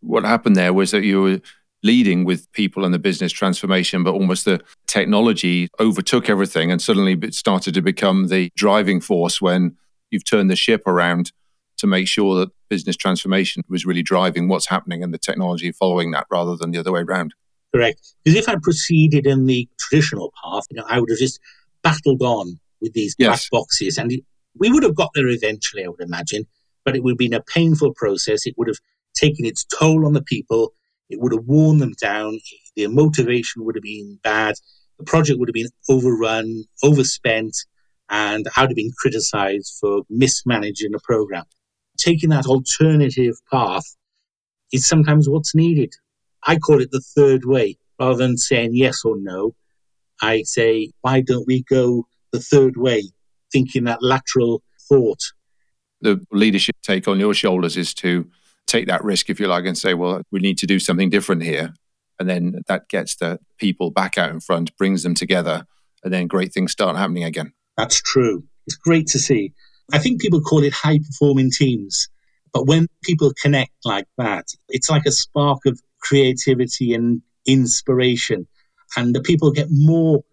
What 0.00 0.24
happened 0.24 0.56
there 0.56 0.72
was 0.72 0.90
that 0.90 1.04
you 1.04 1.20
were 1.20 1.40
leading 1.82 2.24
with 2.24 2.50
people 2.52 2.84
and 2.84 2.92
the 2.92 2.98
business 2.98 3.32
transformation, 3.32 4.02
but 4.02 4.12
almost 4.12 4.44
the 4.44 4.60
technology 4.86 5.68
overtook 5.78 6.28
everything 6.28 6.70
and 6.70 6.82
suddenly 6.82 7.12
it 7.22 7.34
started 7.34 7.74
to 7.74 7.82
become 7.82 8.28
the 8.28 8.50
driving 8.56 9.00
force 9.00 9.40
when 9.40 9.76
you've 10.10 10.24
turned 10.24 10.50
the 10.50 10.56
ship 10.56 10.86
around 10.86 11.32
to 11.76 11.86
make 11.86 12.08
sure 12.08 12.34
that 12.36 12.50
business 12.68 12.96
transformation 12.96 13.62
was 13.68 13.86
really 13.86 14.02
driving 14.02 14.48
what's 14.48 14.66
happening 14.66 15.02
and 15.02 15.14
the 15.14 15.18
technology 15.18 15.70
following 15.72 16.10
that 16.10 16.26
rather 16.30 16.56
than 16.56 16.70
the 16.70 16.78
other 16.78 16.92
way 16.92 17.00
around. 17.00 17.34
Correct. 17.74 18.14
Because 18.24 18.38
if 18.38 18.48
I 18.48 18.56
proceeded 18.62 19.26
in 19.26 19.46
the 19.46 19.68
traditional 19.78 20.32
path, 20.42 20.64
you 20.70 20.76
know, 20.76 20.84
I 20.88 21.00
would 21.00 21.10
have 21.10 21.18
just 21.18 21.40
battled 21.82 22.22
on 22.22 22.58
with 22.80 22.92
these 22.92 23.14
yes. 23.18 23.48
black 23.48 23.60
boxes, 23.60 23.98
and 23.98 24.12
we 24.58 24.70
would 24.70 24.82
have 24.82 24.94
got 24.94 25.10
there 25.14 25.28
eventually, 25.28 25.84
I 25.84 25.88
would 25.88 26.00
imagine. 26.00 26.46
But 26.84 26.96
it 26.96 27.02
would 27.02 27.12
have 27.12 27.18
been 27.18 27.34
a 27.34 27.42
painful 27.42 27.92
process. 27.94 28.46
It 28.46 28.54
would 28.56 28.68
have 28.68 28.78
taken 29.14 29.44
its 29.44 29.64
toll 29.64 30.06
on 30.06 30.14
the 30.14 30.22
people. 30.22 30.72
It 31.08 31.20
would 31.20 31.32
have 31.32 31.44
worn 31.44 31.78
them 31.78 31.94
down. 32.00 32.38
Their 32.76 32.88
motivation 32.88 33.64
would 33.64 33.76
have 33.76 33.82
been 33.82 34.18
bad. 34.22 34.54
The 34.98 35.04
project 35.04 35.38
would 35.38 35.48
have 35.48 35.54
been 35.54 35.70
overrun, 35.88 36.64
overspent, 36.82 37.56
and 38.10 38.46
I 38.56 38.62
would 38.62 38.70
have 38.70 38.76
been 38.76 38.92
criticized 38.98 39.76
for 39.80 40.02
mismanaging 40.10 40.92
the 40.92 41.00
program. 41.02 41.44
Taking 41.98 42.30
that 42.30 42.46
alternative 42.46 43.34
path 43.52 43.84
is 44.72 44.86
sometimes 44.86 45.28
what's 45.28 45.54
needed. 45.54 45.92
I 46.46 46.56
call 46.56 46.80
it 46.80 46.90
the 46.90 47.02
third 47.16 47.44
way. 47.44 47.78
Rather 48.00 48.16
than 48.16 48.36
saying 48.36 48.70
yes 48.74 49.04
or 49.04 49.16
no, 49.18 49.54
I 50.22 50.42
say, 50.42 50.92
why 51.00 51.20
don't 51.20 51.46
we 51.46 51.64
go 51.64 52.06
the 52.32 52.40
third 52.40 52.76
way, 52.76 53.02
thinking 53.52 53.84
that 53.84 54.02
lateral 54.02 54.62
thought? 54.88 55.20
The 56.00 56.24
leadership 56.30 56.76
take 56.82 57.08
on 57.08 57.18
your 57.18 57.34
shoulders 57.34 57.76
is 57.76 57.92
to 57.94 58.30
take 58.68 58.86
that 58.86 59.02
risk, 59.02 59.28
if 59.30 59.40
you 59.40 59.48
like, 59.48 59.64
and 59.64 59.76
say, 59.76 59.94
well, 59.94 60.22
we 60.30 60.40
need 60.40 60.58
to 60.58 60.66
do 60.66 60.78
something 60.78 61.10
different 61.10 61.42
here. 61.42 61.74
And 62.20 62.28
then 62.28 62.62
that 62.68 62.88
gets 62.88 63.16
the 63.16 63.38
people 63.58 63.90
back 63.90 64.18
out 64.18 64.30
in 64.30 64.40
front, 64.40 64.76
brings 64.76 65.02
them 65.02 65.14
together, 65.14 65.66
and 66.04 66.12
then 66.12 66.26
great 66.26 66.52
things 66.52 66.72
start 66.72 66.96
happening 66.96 67.24
again. 67.24 67.52
That's 67.76 68.00
true. 68.00 68.44
It's 68.66 68.76
great 68.76 69.06
to 69.08 69.18
see. 69.18 69.52
I 69.92 69.98
think 69.98 70.20
people 70.20 70.40
call 70.40 70.62
it 70.62 70.72
high 70.72 70.98
performing 70.98 71.50
teams. 71.50 72.08
But 72.52 72.66
when 72.66 72.86
people 73.02 73.32
connect 73.40 73.72
like 73.84 74.06
that, 74.18 74.46
it's 74.68 74.90
like 74.90 75.06
a 75.06 75.12
spark 75.12 75.60
of 75.66 75.80
creativity 76.00 76.92
and 76.92 77.22
inspiration. 77.46 78.46
And 78.96 79.14
the 79.14 79.20
people 79.20 79.52
get 79.52 79.68
more 79.70 80.24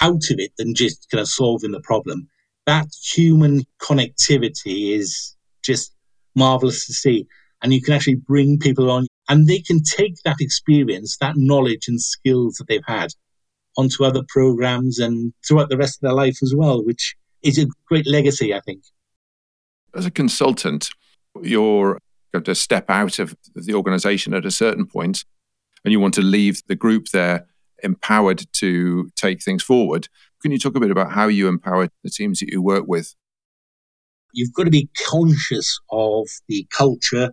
out 0.00 0.30
of 0.30 0.36
it 0.38 0.52
than 0.58 0.74
just 0.74 1.08
kind 1.10 1.20
of 1.20 1.28
solving 1.28 1.72
the 1.72 1.80
problem. 1.80 2.28
That 2.66 2.86
human 3.02 3.62
connectivity 3.80 4.96
is 4.96 5.36
just 5.62 5.92
marvelous 6.34 6.86
to 6.86 6.92
see. 6.92 7.26
And 7.62 7.72
you 7.72 7.80
can 7.80 7.94
actually 7.94 8.16
bring 8.16 8.58
people 8.58 8.90
on 8.90 9.06
and 9.28 9.46
they 9.46 9.60
can 9.60 9.82
take 9.82 10.16
that 10.24 10.36
experience, 10.40 11.16
that 11.20 11.36
knowledge 11.36 11.86
and 11.88 12.00
skills 12.00 12.54
that 12.56 12.66
they've 12.68 12.80
had 12.86 13.10
onto 13.76 14.04
other 14.04 14.22
programs 14.28 14.98
and 14.98 15.32
throughout 15.46 15.68
the 15.68 15.76
rest 15.76 15.96
of 15.96 16.00
their 16.02 16.14
life 16.14 16.38
as 16.42 16.54
well, 16.54 16.84
which 16.84 17.14
is 17.42 17.58
a 17.58 17.66
great 17.86 18.06
legacy, 18.06 18.52
I 18.52 18.60
think. 18.60 18.82
As 19.94 20.06
a 20.06 20.10
consultant, 20.10 20.90
you're 21.40 21.98
going 22.32 22.44
to 22.44 22.54
step 22.54 22.90
out 22.90 23.18
of 23.18 23.36
the 23.54 23.74
organization 23.74 24.34
at 24.34 24.44
a 24.44 24.50
certain 24.50 24.86
point 24.86 25.24
and 25.84 25.92
you 25.92 26.00
want 26.00 26.14
to 26.14 26.22
leave 26.22 26.62
the 26.66 26.76
group 26.76 27.08
there 27.08 27.46
empowered 27.82 28.44
to 28.54 29.10
take 29.16 29.42
things 29.42 29.62
forward. 29.62 30.08
Can 30.40 30.52
you 30.52 30.58
talk 30.58 30.76
a 30.76 30.80
bit 30.80 30.90
about 30.90 31.12
how 31.12 31.28
you 31.28 31.48
empower 31.48 31.88
the 32.02 32.10
teams 32.10 32.40
that 32.40 32.50
you 32.50 32.62
work 32.62 32.84
with? 32.86 33.14
You've 34.32 34.52
got 34.52 34.64
to 34.64 34.70
be 34.70 34.88
conscious 35.06 35.78
of 35.90 36.26
the 36.48 36.66
culture, 36.70 37.32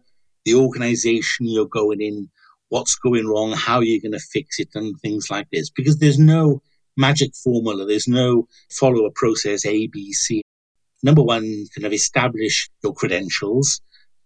the 0.50 0.60
organization 0.66 1.48
you're 1.48 1.78
going 1.82 2.02
in, 2.02 2.30
what's 2.70 2.96
going 2.96 3.28
wrong, 3.28 3.52
how 3.68 3.80
you're 3.82 4.02
going 4.02 4.20
to 4.20 4.32
fix 4.36 4.60
it, 4.60 4.70
and 4.76 4.96
things 5.00 5.26
like 5.30 5.48
this. 5.52 5.70
Because 5.70 5.98
there's 6.00 6.20
no 6.20 6.62
magic 6.98 7.32
formula, 7.44 7.86
there's 7.86 8.08
no 8.08 8.48
follow 8.80 9.06
a 9.06 9.12
process 9.22 9.66
A, 9.66 9.88
B, 9.88 10.14
C. 10.14 10.42
Number 11.02 11.24
one, 11.24 11.48
kind 11.74 11.86
of 11.86 11.94
establish 11.94 12.70
your 12.84 12.94
credentials. 12.94 13.68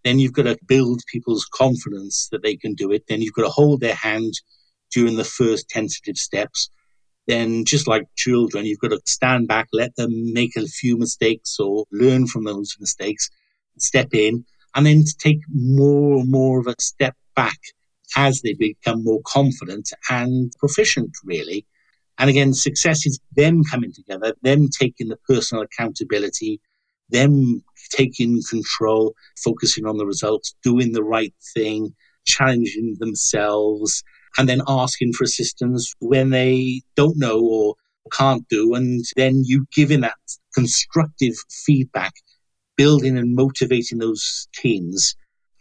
Then 0.04 0.20
you've 0.20 0.34
got 0.40 0.48
to 0.52 0.58
build 0.68 1.00
people's 1.14 1.46
confidence 1.62 2.28
that 2.32 2.44
they 2.44 2.56
can 2.64 2.74
do 2.74 2.92
it. 2.92 3.04
Then 3.08 3.22
you've 3.22 3.38
got 3.40 3.48
to 3.48 3.50
hold 3.62 3.80
their 3.80 3.96
hand 3.96 4.34
during 4.96 5.16
the 5.16 5.32
first 5.40 5.70
tentative 5.70 6.18
steps. 6.18 6.70
then 7.28 7.66
just 7.66 7.88
like 7.88 8.04
children, 8.16 8.66
you've 8.66 8.80
got 8.80 8.90
to 8.90 9.02
stand 9.06 9.48
back, 9.48 9.68
let 9.72 9.96
them 9.96 10.12
make 10.34 10.56
a 10.56 10.66
few 10.66 10.98
mistakes 10.98 11.58
or 11.60 11.86
learn 11.92 12.28
from 12.28 12.44
those 12.44 12.76
mistakes, 12.80 13.30
step 13.78 14.14
in, 14.14 14.46
and 14.76 14.86
then 14.86 15.04
to 15.04 15.18
take 15.18 15.40
more 15.50 16.20
and 16.20 16.32
more 16.32 16.60
of 16.60 16.68
a 16.68 16.76
step 16.80 17.16
back 17.36 17.58
as 18.16 18.42
they 18.42 18.54
become 18.54 19.04
more 19.04 19.22
confident 19.26 19.90
and 20.10 20.52
proficient, 20.60 21.12
really. 21.24 21.66
And 22.18 22.30
again, 22.30 22.54
success 22.54 23.06
is 23.06 23.20
them 23.36 23.64
coming 23.64 23.92
together, 23.92 24.34
them 24.44 24.68
taking 24.70 25.10
the 25.10 25.18
personal 25.28 25.64
accountability, 25.64 26.62
them 27.10 27.64
taking 27.90 28.42
control, 28.50 29.14
focusing 29.44 29.86
on 29.86 29.98
the 29.98 30.06
results, 30.06 30.56
doing 30.64 30.92
the 30.92 31.04
right 31.04 31.34
thing, 31.54 31.94
challenging 32.26 32.96
themselves, 33.00 34.04
and 34.38 34.48
then 34.48 34.62
asking 34.68 35.14
for 35.14 35.24
assistance 35.24 35.94
when 36.00 36.30
they 36.30 36.82
don't 36.96 37.18
know 37.18 37.40
or 37.40 37.76
can't 38.12 38.48
do. 38.48 38.74
And 38.74 39.04
then 39.16 39.44
you 39.46 39.66
giving 39.74 40.02
that 40.02 40.18
constructive 40.54 41.34
feedback, 41.66 42.14
building 42.76 43.18
and 43.18 43.36
motivating 43.36 44.00
those 44.00 44.48
teams 44.54 45.16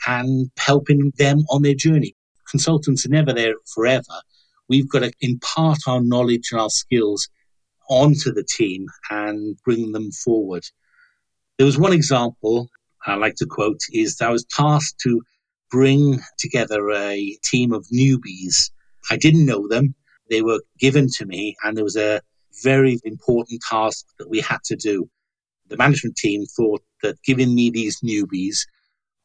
and 0.06 0.50
helping 0.58 1.12
them 1.18 1.44
on 1.50 1.62
their 1.62 1.74
journey. 1.74 2.14
Consultants 2.50 3.06
are 3.06 3.10
never 3.10 3.32
there 3.32 3.54
forever. 3.74 4.22
We've 4.68 4.88
got 4.88 5.00
to 5.00 5.12
impart 5.20 5.78
our 5.86 6.00
knowledge 6.00 6.48
and 6.52 6.60
our 6.60 6.70
skills 6.70 7.28
onto 7.88 8.32
the 8.32 8.44
team 8.44 8.86
and 9.10 9.56
bring 9.64 9.92
them 9.92 10.10
forward. 10.12 10.64
There 11.58 11.66
was 11.66 11.78
one 11.78 11.92
example 11.92 12.68
I 13.06 13.14
like 13.16 13.34
to 13.36 13.46
quote 13.46 13.80
is 13.92 14.20
I 14.20 14.30
was 14.30 14.44
tasked 14.44 15.00
to 15.00 15.22
bring 15.70 16.20
together 16.38 16.90
a 16.90 17.36
team 17.44 17.72
of 17.72 17.86
newbies. 17.92 18.70
I 19.10 19.16
didn't 19.16 19.46
know 19.46 19.66
them. 19.68 19.94
They 20.30 20.42
were 20.42 20.60
given 20.78 21.08
to 21.16 21.26
me 21.26 21.56
and 21.62 21.76
there 21.76 21.84
was 21.84 21.96
a 21.96 22.20
very 22.62 23.00
important 23.04 23.60
task 23.68 24.06
that 24.18 24.30
we 24.30 24.40
had 24.40 24.62
to 24.64 24.76
do. 24.76 25.08
The 25.68 25.76
management 25.76 26.16
team 26.16 26.44
thought 26.46 26.82
that 27.02 27.22
giving 27.22 27.54
me 27.54 27.70
these 27.70 28.00
newbies 28.00 28.66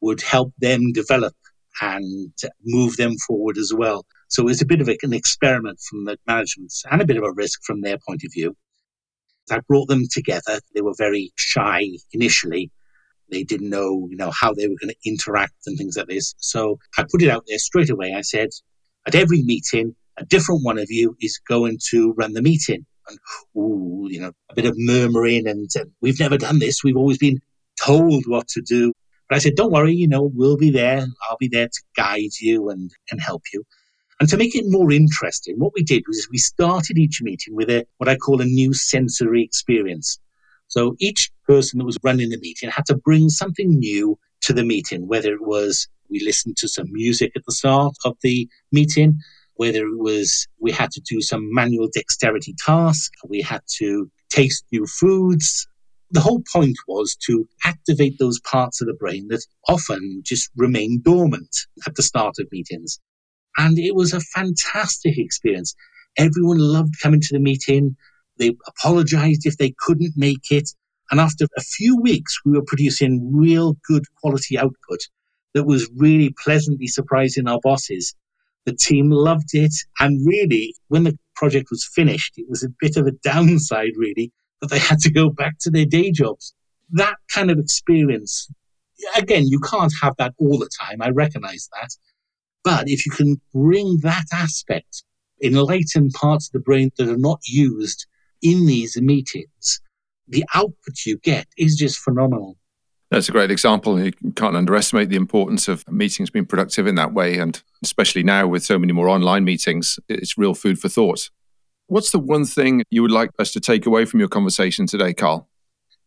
would 0.00 0.22
help 0.22 0.52
them 0.58 0.92
develop 0.92 1.34
and 1.80 2.32
move 2.64 2.96
them 2.96 3.16
forward 3.26 3.58
as 3.58 3.72
well. 3.74 4.06
So 4.28 4.42
it 4.42 4.46
was 4.46 4.62
a 4.62 4.66
bit 4.66 4.80
of 4.80 4.88
an 4.88 5.12
experiment 5.12 5.80
from 5.80 6.04
the 6.04 6.18
management 6.26 6.72
and 6.90 7.00
a 7.00 7.06
bit 7.06 7.16
of 7.16 7.24
a 7.24 7.32
risk 7.32 7.60
from 7.64 7.80
their 7.80 7.98
point 8.06 8.22
of 8.24 8.32
view. 8.32 8.56
I 9.50 9.60
brought 9.60 9.88
them 9.88 10.04
together. 10.10 10.60
They 10.74 10.82
were 10.82 10.94
very 10.96 11.32
shy 11.36 11.86
initially. 12.12 12.70
They 13.30 13.44
didn't 13.44 13.70
know, 13.70 14.06
you 14.10 14.16
know, 14.16 14.30
how 14.30 14.52
they 14.52 14.68
were 14.68 14.76
going 14.80 14.90
to 14.90 15.08
interact 15.08 15.54
and 15.66 15.76
things 15.78 15.96
like 15.96 16.08
this. 16.08 16.34
So 16.38 16.78
I 16.96 17.04
put 17.10 17.22
it 17.22 17.30
out 17.30 17.44
there 17.46 17.58
straight 17.58 17.90
away. 17.90 18.14
I 18.14 18.22
said, 18.22 18.50
at 19.06 19.14
every 19.14 19.42
meeting, 19.42 19.94
a 20.18 20.24
different 20.24 20.64
one 20.64 20.78
of 20.78 20.90
you 20.90 21.16
is 21.20 21.38
going 21.48 21.78
to 21.90 22.12
run 22.18 22.32
the 22.32 22.42
meeting. 22.42 22.84
And, 23.08 23.18
ooh, 23.56 24.08
you 24.10 24.20
know, 24.20 24.32
a 24.50 24.54
bit 24.54 24.66
of 24.66 24.74
murmuring 24.76 25.46
and 25.46 25.70
uh, 25.78 25.84
we've 26.00 26.20
never 26.20 26.38
done 26.38 26.58
this. 26.58 26.82
We've 26.84 26.96
always 26.96 27.18
been 27.18 27.40
told 27.80 28.24
what 28.26 28.48
to 28.48 28.60
do. 28.60 28.92
But 29.28 29.36
I 29.36 29.38
said, 29.40 29.56
don't 29.56 29.72
worry, 29.72 29.94
you 29.94 30.08
know, 30.08 30.30
we'll 30.34 30.56
be 30.56 30.70
there. 30.70 31.06
I'll 31.28 31.36
be 31.38 31.48
there 31.48 31.68
to 31.68 31.82
guide 31.96 32.30
you 32.40 32.70
and, 32.70 32.90
and 33.10 33.20
help 33.20 33.42
you. 33.52 33.64
And 34.20 34.28
to 34.30 34.36
make 34.36 34.56
it 34.56 34.64
more 34.66 34.90
interesting, 34.90 35.56
what 35.58 35.72
we 35.74 35.84
did 35.84 36.04
was 36.08 36.28
we 36.30 36.38
started 36.38 36.98
each 36.98 37.22
meeting 37.22 37.54
with 37.54 37.70
a 37.70 37.86
what 37.98 38.08
I 38.08 38.16
call 38.16 38.40
a 38.40 38.46
new 38.46 38.74
sensory 38.74 39.44
experience. 39.44 40.18
So 40.66 40.96
each 40.98 41.30
person 41.46 41.78
that 41.78 41.84
was 41.84 41.98
running 42.02 42.30
the 42.30 42.38
meeting 42.38 42.68
had 42.68 42.86
to 42.86 42.96
bring 42.96 43.28
something 43.28 43.78
new 43.78 44.18
to 44.42 44.52
the 44.52 44.64
meeting, 44.64 45.06
whether 45.06 45.32
it 45.32 45.46
was 45.46 45.88
we 46.10 46.20
listened 46.20 46.56
to 46.56 46.68
some 46.68 46.86
music 46.90 47.32
at 47.36 47.44
the 47.46 47.52
start 47.52 47.94
of 48.04 48.16
the 48.22 48.48
meeting, 48.72 49.18
whether 49.58 49.84
it 49.86 49.98
was 49.98 50.46
we 50.60 50.70
had 50.70 50.90
to 50.92 51.00
do 51.00 51.20
some 51.20 51.52
manual 51.52 51.88
dexterity 51.92 52.54
task, 52.64 53.12
we 53.28 53.42
had 53.42 53.60
to 53.78 54.08
taste 54.30 54.64
new 54.72 54.86
foods. 54.86 55.66
The 56.12 56.20
whole 56.20 56.42
point 56.52 56.76
was 56.86 57.16
to 57.26 57.46
activate 57.64 58.18
those 58.18 58.40
parts 58.40 58.80
of 58.80 58.86
the 58.86 58.94
brain 58.94 59.26
that 59.28 59.44
often 59.68 60.22
just 60.24 60.48
remain 60.56 61.02
dormant 61.04 61.54
at 61.86 61.96
the 61.96 62.04
start 62.04 62.36
of 62.38 62.46
meetings. 62.52 63.00
And 63.56 63.76
it 63.78 63.96
was 63.96 64.12
a 64.12 64.20
fantastic 64.20 65.18
experience. 65.18 65.74
Everyone 66.16 66.58
loved 66.58 66.94
coming 67.02 67.20
to 67.20 67.32
the 67.32 67.40
meeting. 67.40 67.96
They 68.38 68.54
apologized 68.68 69.44
if 69.44 69.56
they 69.56 69.74
couldn't 69.76 70.12
make 70.16 70.52
it. 70.52 70.70
And 71.10 71.18
after 71.18 71.46
a 71.56 71.62
few 71.62 72.00
weeks, 72.00 72.38
we 72.44 72.52
were 72.52 72.64
producing 72.64 73.32
real 73.34 73.76
good 73.88 74.04
quality 74.20 74.56
output 74.56 75.00
that 75.54 75.64
was 75.64 75.90
really 75.96 76.32
pleasantly 76.44 76.86
surprising 76.86 77.48
our 77.48 77.58
bosses. 77.60 78.14
The 78.68 78.76
team 78.76 79.08
loved 79.08 79.54
it. 79.54 79.72
And 79.98 80.26
really, 80.26 80.74
when 80.88 81.04
the 81.04 81.18
project 81.34 81.68
was 81.70 81.88
finished, 81.94 82.34
it 82.36 82.44
was 82.50 82.62
a 82.62 82.68
bit 82.78 82.98
of 82.98 83.06
a 83.06 83.12
downside, 83.12 83.92
really, 83.96 84.30
that 84.60 84.68
they 84.68 84.78
had 84.78 84.98
to 84.98 85.10
go 85.10 85.30
back 85.30 85.54
to 85.60 85.70
their 85.70 85.86
day 85.86 86.10
jobs. 86.10 86.52
That 86.90 87.14
kind 87.32 87.50
of 87.50 87.58
experience, 87.58 88.46
again, 89.16 89.46
you 89.46 89.58
can't 89.60 89.94
have 90.02 90.12
that 90.18 90.34
all 90.36 90.58
the 90.58 90.68
time. 90.78 91.00
I 91.00 91.08
recognize 91.08 91.70
that. 91.80 91.96
But 92.62 92.90
if 92.90 93.06
you 93.06 93.12
can 93.12 93.40
bring 93.54 94.00
that 94.02 94.26
aspect, 94.34 95.02
enlighten 95.42 96.10
parts 96.10 96.48
of 96.48 96.52
the 96.52 96.60
brain 96.60 96.90
that 96.98 97.08
are 97.08 97.16
not 97.16 97.40
used 97.46 98.06
in 98.42 98.66
these 98.66 99.00
meetings, 99.00 99.80
the 100.26 100.44
output 100.54 101.06
you 101.06 101.16
get 101.16 101.46
is 101.56 101.74
just 101.74 101.96
phenomenal. 102.00 102.58
That's 103.10 103.28
a 103.28 103.32
great 103.32 103.50
example. 103.50 103.98
You 103.98 104.12
can't 104.36 104.56
underestimate 104.56 105.08
the 105.08 105.16
importance 105.16 105.66
of 105.66 105.88
meetings 105.90 106.28
being 106.28 106.44
productive 106.44 106.86
in 106.86 106.96
that 106.96 107.14
way. 107.14 107.38
And 107.38 107.60
especially 107.82 108.22
now 108.22 108.46
with 108.46 108.64
so 108.64 108.78
many 108.78 108.92
more 108.92 109.08
online 109.08 109.44
meetings, 109.44 109.98
it's 110.08 110.36
real 110.36 110.54
food 110.54 110.78
for 110.78 110.88
thought. 110.88 111.30
What's 111.86 112.10
the 112.10 112.18
one 112.18 112.44
thing 112.44 112.82
you 112.90 113.00
would 113.00 113.10
like 113.10 113.30
us 113.38 113.50
to 113.52 113.60
take 113.60 113.86
away 113.86 114.04
from 114.04 114.20
your 114.20 114.28
conversation 114.28 114.86
today, 114.86 115.14
Karl? 115.14 115.48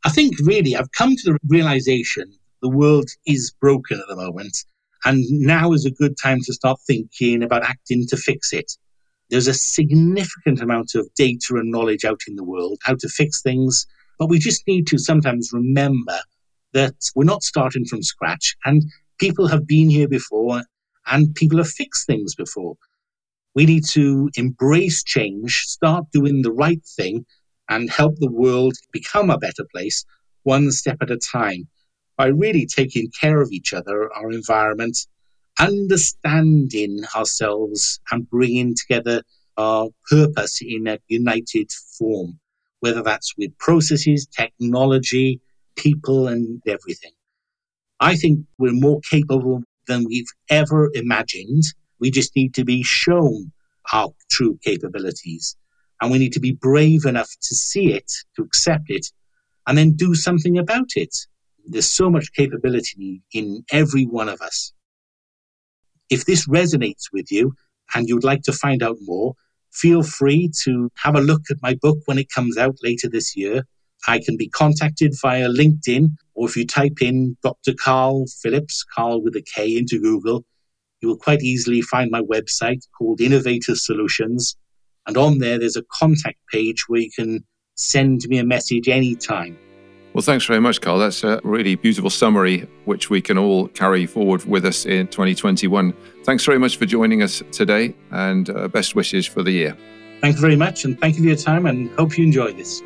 I 0.05 0.09
think 0.09 0.35
really 0.43 0.75
I've 0.75 0.91
come 0.91 1.15
to 1.15 1.31
the 1.31 1.39
realization 1.47 2.31
the 2.61 2.69
world 2.69 3.09
is 3.25 3.51
broken 3.59 3.99
at 3.99 4.07
the 4.07 4.15
moment 4.15 4.55
and 5.03 5.23
now 5.29 5.73
is 5.73 5.85
a 5.85 5.91
good 5.91 6.15
time 6.21 6.39
to 6.45 6.53
start 6.53 6.79
thinking 6.85 7.41
about 7.41 7.63
acting 7.63 8.05
to 8.09 8.17
fix 8.17 8.53
it. 8.53 8.71
There's 9.31 9.47
a 9.47 9.53
significant 9.53 10.61
amount 10.61 10.93
of 10.93 11.11
data 11.15 11.55
and 11.55 11.71
knowledge 11.71 12.05
out 12.05 12.21
in 12.27 12.35
the 12.35 12.43
world, 12.43 12.79
how 12.83 12.95
to 12.95 13.09
fix 13.09 13.41
things, 13.41 13.87
but 14.19 14.29
we 14.29 14.37
just 14.37 14.67
need 14.67 14.85
to 14.87 14.99
sometimes 14.99 15.49
remember 15.51 16.19
that 16.73 16.95
we're 17.15 17.23
not 17.23 17.43
starting 17.43 17.85
from 17.85 18.01
scratch 18.01 18.55
and 18.65 18.83
people 19.19 19.47
have 19.47 19.67
been 19.67 19.89
here 19.89 20.07
before 20.07 20.63
and 21.07 21.35
people 21.35 21.57
have 21.57 21.69
fixed 21.69 22.07
things 22.07 22.35
before. 22.35 22.75
We 23.53 23.65
need 23.65 23.85
to 23.89 24.29
embrace 24.35 25.03
change, 25.03 25.63
start 25.65 26.05
doing 26.11 26.41
the 26.41 26.51
right 26.51 26.83
thing, 26.85 27.25
and 27.69 27.89
help 27.89 28.15
the 28.17 28.31
world 28.31 28.75
become 28.91 29.29
a 29.29 29.37
better 29.37 29.65
place 29.73 30.05
one 30.43 30.71
step 30.71 30.97
at 31.01 31.11
a 31.11 31.17
time 31.17 31.67
by 32.17 32.27
really 32.27 32.65
taking 32.65 33.09
care 33.19 33.41
of 33.41 33.51
each 33.51 33.73
other, 33.73 34.11
our 34.13 34.31
environment, 34.31 34.97
understanding 35.59 37.03
ourselves, 37.15 37.99
and 38.11 38.29
bringing 38.29 38.75
together 38.75 39.21
our 39.57 39.89
purpose 40.09 40.61
in 40.61 40.87
a 40.87 40.97
united 41.07 41.69
form, 41.97 42.39
whether 42.79 43.03
that's 43.03 43.35
with 43.37 43.57
processes, 43.57 44.27
technology, 44.27 45.39
people, 45.81 46.27
and 46.27 46.61
everything. 46.67 47.11
I 47.99 48.15
think 48.15 48.45
we're 48.57 48.73
more 48.87 48.99
capable 49.09 49.63
than 49.87 50.05
we've 50.05 50.31
ever 50.49 50.89
imagined. 50.93 51.63
We 51.99 52.11
just 52.11 52.35
need 52.35 52.53
to 52.55 52.65
be 52.65 52.83
shown 52.83 53.51
our 53.93 54.09
true 54.29 54.57
capabilities. 54.63 55.55
And 56.01 56.11
we 56.11 56.17
need 56.17 56.33
to 56.33 56.39
be 56.39 56.53
brave 56.53 57.05
enough 57.05 57.29
to 57.47 57.55
see 57.55 57.93
it, 57.93 58.11
to 58.35 58.41
accept 58.43 58.85
it, 58.89 59.05
and 59.67 59.77
then 59.77 59.95
do 59.95 60.15
something 60.15 60.57
about 60.57 60.89
it. 60.95 61.15
There's 61.65 61.89
so 61.89 62.09
much 62.09 62.33
capability 62.33 63.21
in 63.33 63.63
every 63.71 64.05
one 64.05 64.29
of 64.29 64.41
us. 64.41 64.73
If 66.09 66.25
this 66.25 66.47
resonates 66.47 67.05
with 67.13 67.31
you 67.31 67.53
and 67.93 68.09
you'd 68.09 68.23
like 68.23 68.41
to 68.43 68.53
find 68.53 68.81
out 68.81 68.97
more, 69.01 69.35
feel 69.71 70.01
free 70.01 70.51
to 70.63 70.91
have 71.03 71.15
a 71.15 71.21
look 71.21 71.43
at 71.49 71.61
my 71.61 71.75
book 71.75 71.99
when 72.05 72.17
it 72.17 72.33
comes 72.33 72.57
out 72.57 72.75
later 72.83 73.07
this 73.07 73.37
year. 73.37 73.63
I 74.07 74.19
can 74.19 74.37
be 74.37 74.49
contacted 74.49 75.13
via 75.21 75.47
LinkedIn, 75.47 76.15
or 76.33 76.47
if 76.47 76.55
you 76.55 76.65
type 76.65 77.01
in 77.01 77.37
Dr. 77.43 77.73
Karl 77.73 78.25
Phillips, 78.41 78.83
Karl 78.83 79.21
with 79.21 79.35
a 79.35 79.41
K, 79.41 79.77
into 79.77 79.99
Google, 79.99 80.43
you 81.01 81.09
will 81.09 81.17
quite 81.17 81.41
easily 81.41 81.81
find 81.81 82.11
my 82.11 82.21
website 82.21 82.87
called 82.97 83.21
Innovator 83.21 83.75
Solutions. 83.75 84.55
And 85.07 85.17
on 85.17 85.39
there, 85.39 85.57
there's 85.57 85.75
a 85.75 85.83
contact 85.99 86.37
page 86.51 86.87
where 86.87 87.01
you 87.01 87.11
can 87.11 87.43
send 87.75 88.27
me 88.27 88.37
a 88.37 88.43
message 88.43 88.87
anytime. 88.87 89.57
Well, 90.13 90.21
thanks 90.21 90.45
very 90.45 90.59
much, 90.59 90.81
Karl. 90.81 90.99
That's 90.99 91.23
a 91.23 91.39
really 91.43 91.75
beautiful 91.75 92.09
summary, 92.09 92.67
which 92.83 93.09
we 93.09 93.21
can 93.21 93.37
all 93.37 93.69
carry 93.69 94.05
forward 94.05 94.43
with 94.45 94.65
us 94.65 94.85
in 94.85 95.07
2021. 95.07 95.93
Thanks 96.25 96.43
very 96.43 96.59
much 96.59 96.75
for 96.77 96.85
joining 96.85 97.23
us 97.23 97.41
today, 97.51 97.95
and 98.11 98.49
uh, 98.49 98.67
best 98.67 98.93
wishes 98.93 99.25
for 99.25 99.41
the 99.41 99.51
year. 99.51 99.77
Thank 100.19 100.35
you 100.35 100.41
very 100.41 100.57
much, 100.57 100.83
and 100.83 100.99
thank 100.99 101.15
you 101.15 101.21
for 101.21 101.27
your 101.29 101.37
time, 101.37 101.65
and 101.65 101.89
hope 101.91 102.17
you 102.17 102.25
enjoy 102.25 102.51
this. 102.51 102.81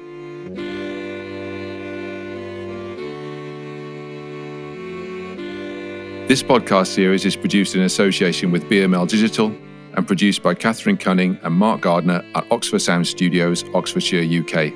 This 6.28 6.42
podcast 6.42 6.88
series 6.88 7.24
is 7.24 7.36
produced 7.36 7.76
in 7.76 7.84
association 7.84 8.50
with 8.50 8.64
BML 8.64 9.08
Digital 9.08 9.56
and 9.94 10.08
produced 10.08 10.42
by 10.42 10.56
Catherine 10.56 10.98
Cunning 10.98 11.38
and 11.44 11.54
Mark 11.54 11.82
Gardner 11.82 12.26
at 12.34 12.52
Oxford 12.52 12.80
Sound 12.80 13.06
Studios, 13.06 13.64
Oxfordshire, 13.76 14.24
UK. 14.24 14.74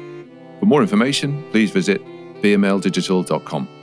For 0.59 0.67
more 0.67 0.83
information, 0.83 1.43
please 1.49 1.71
visit 1.71 2.05
bmldigital.com. 2.43 3.78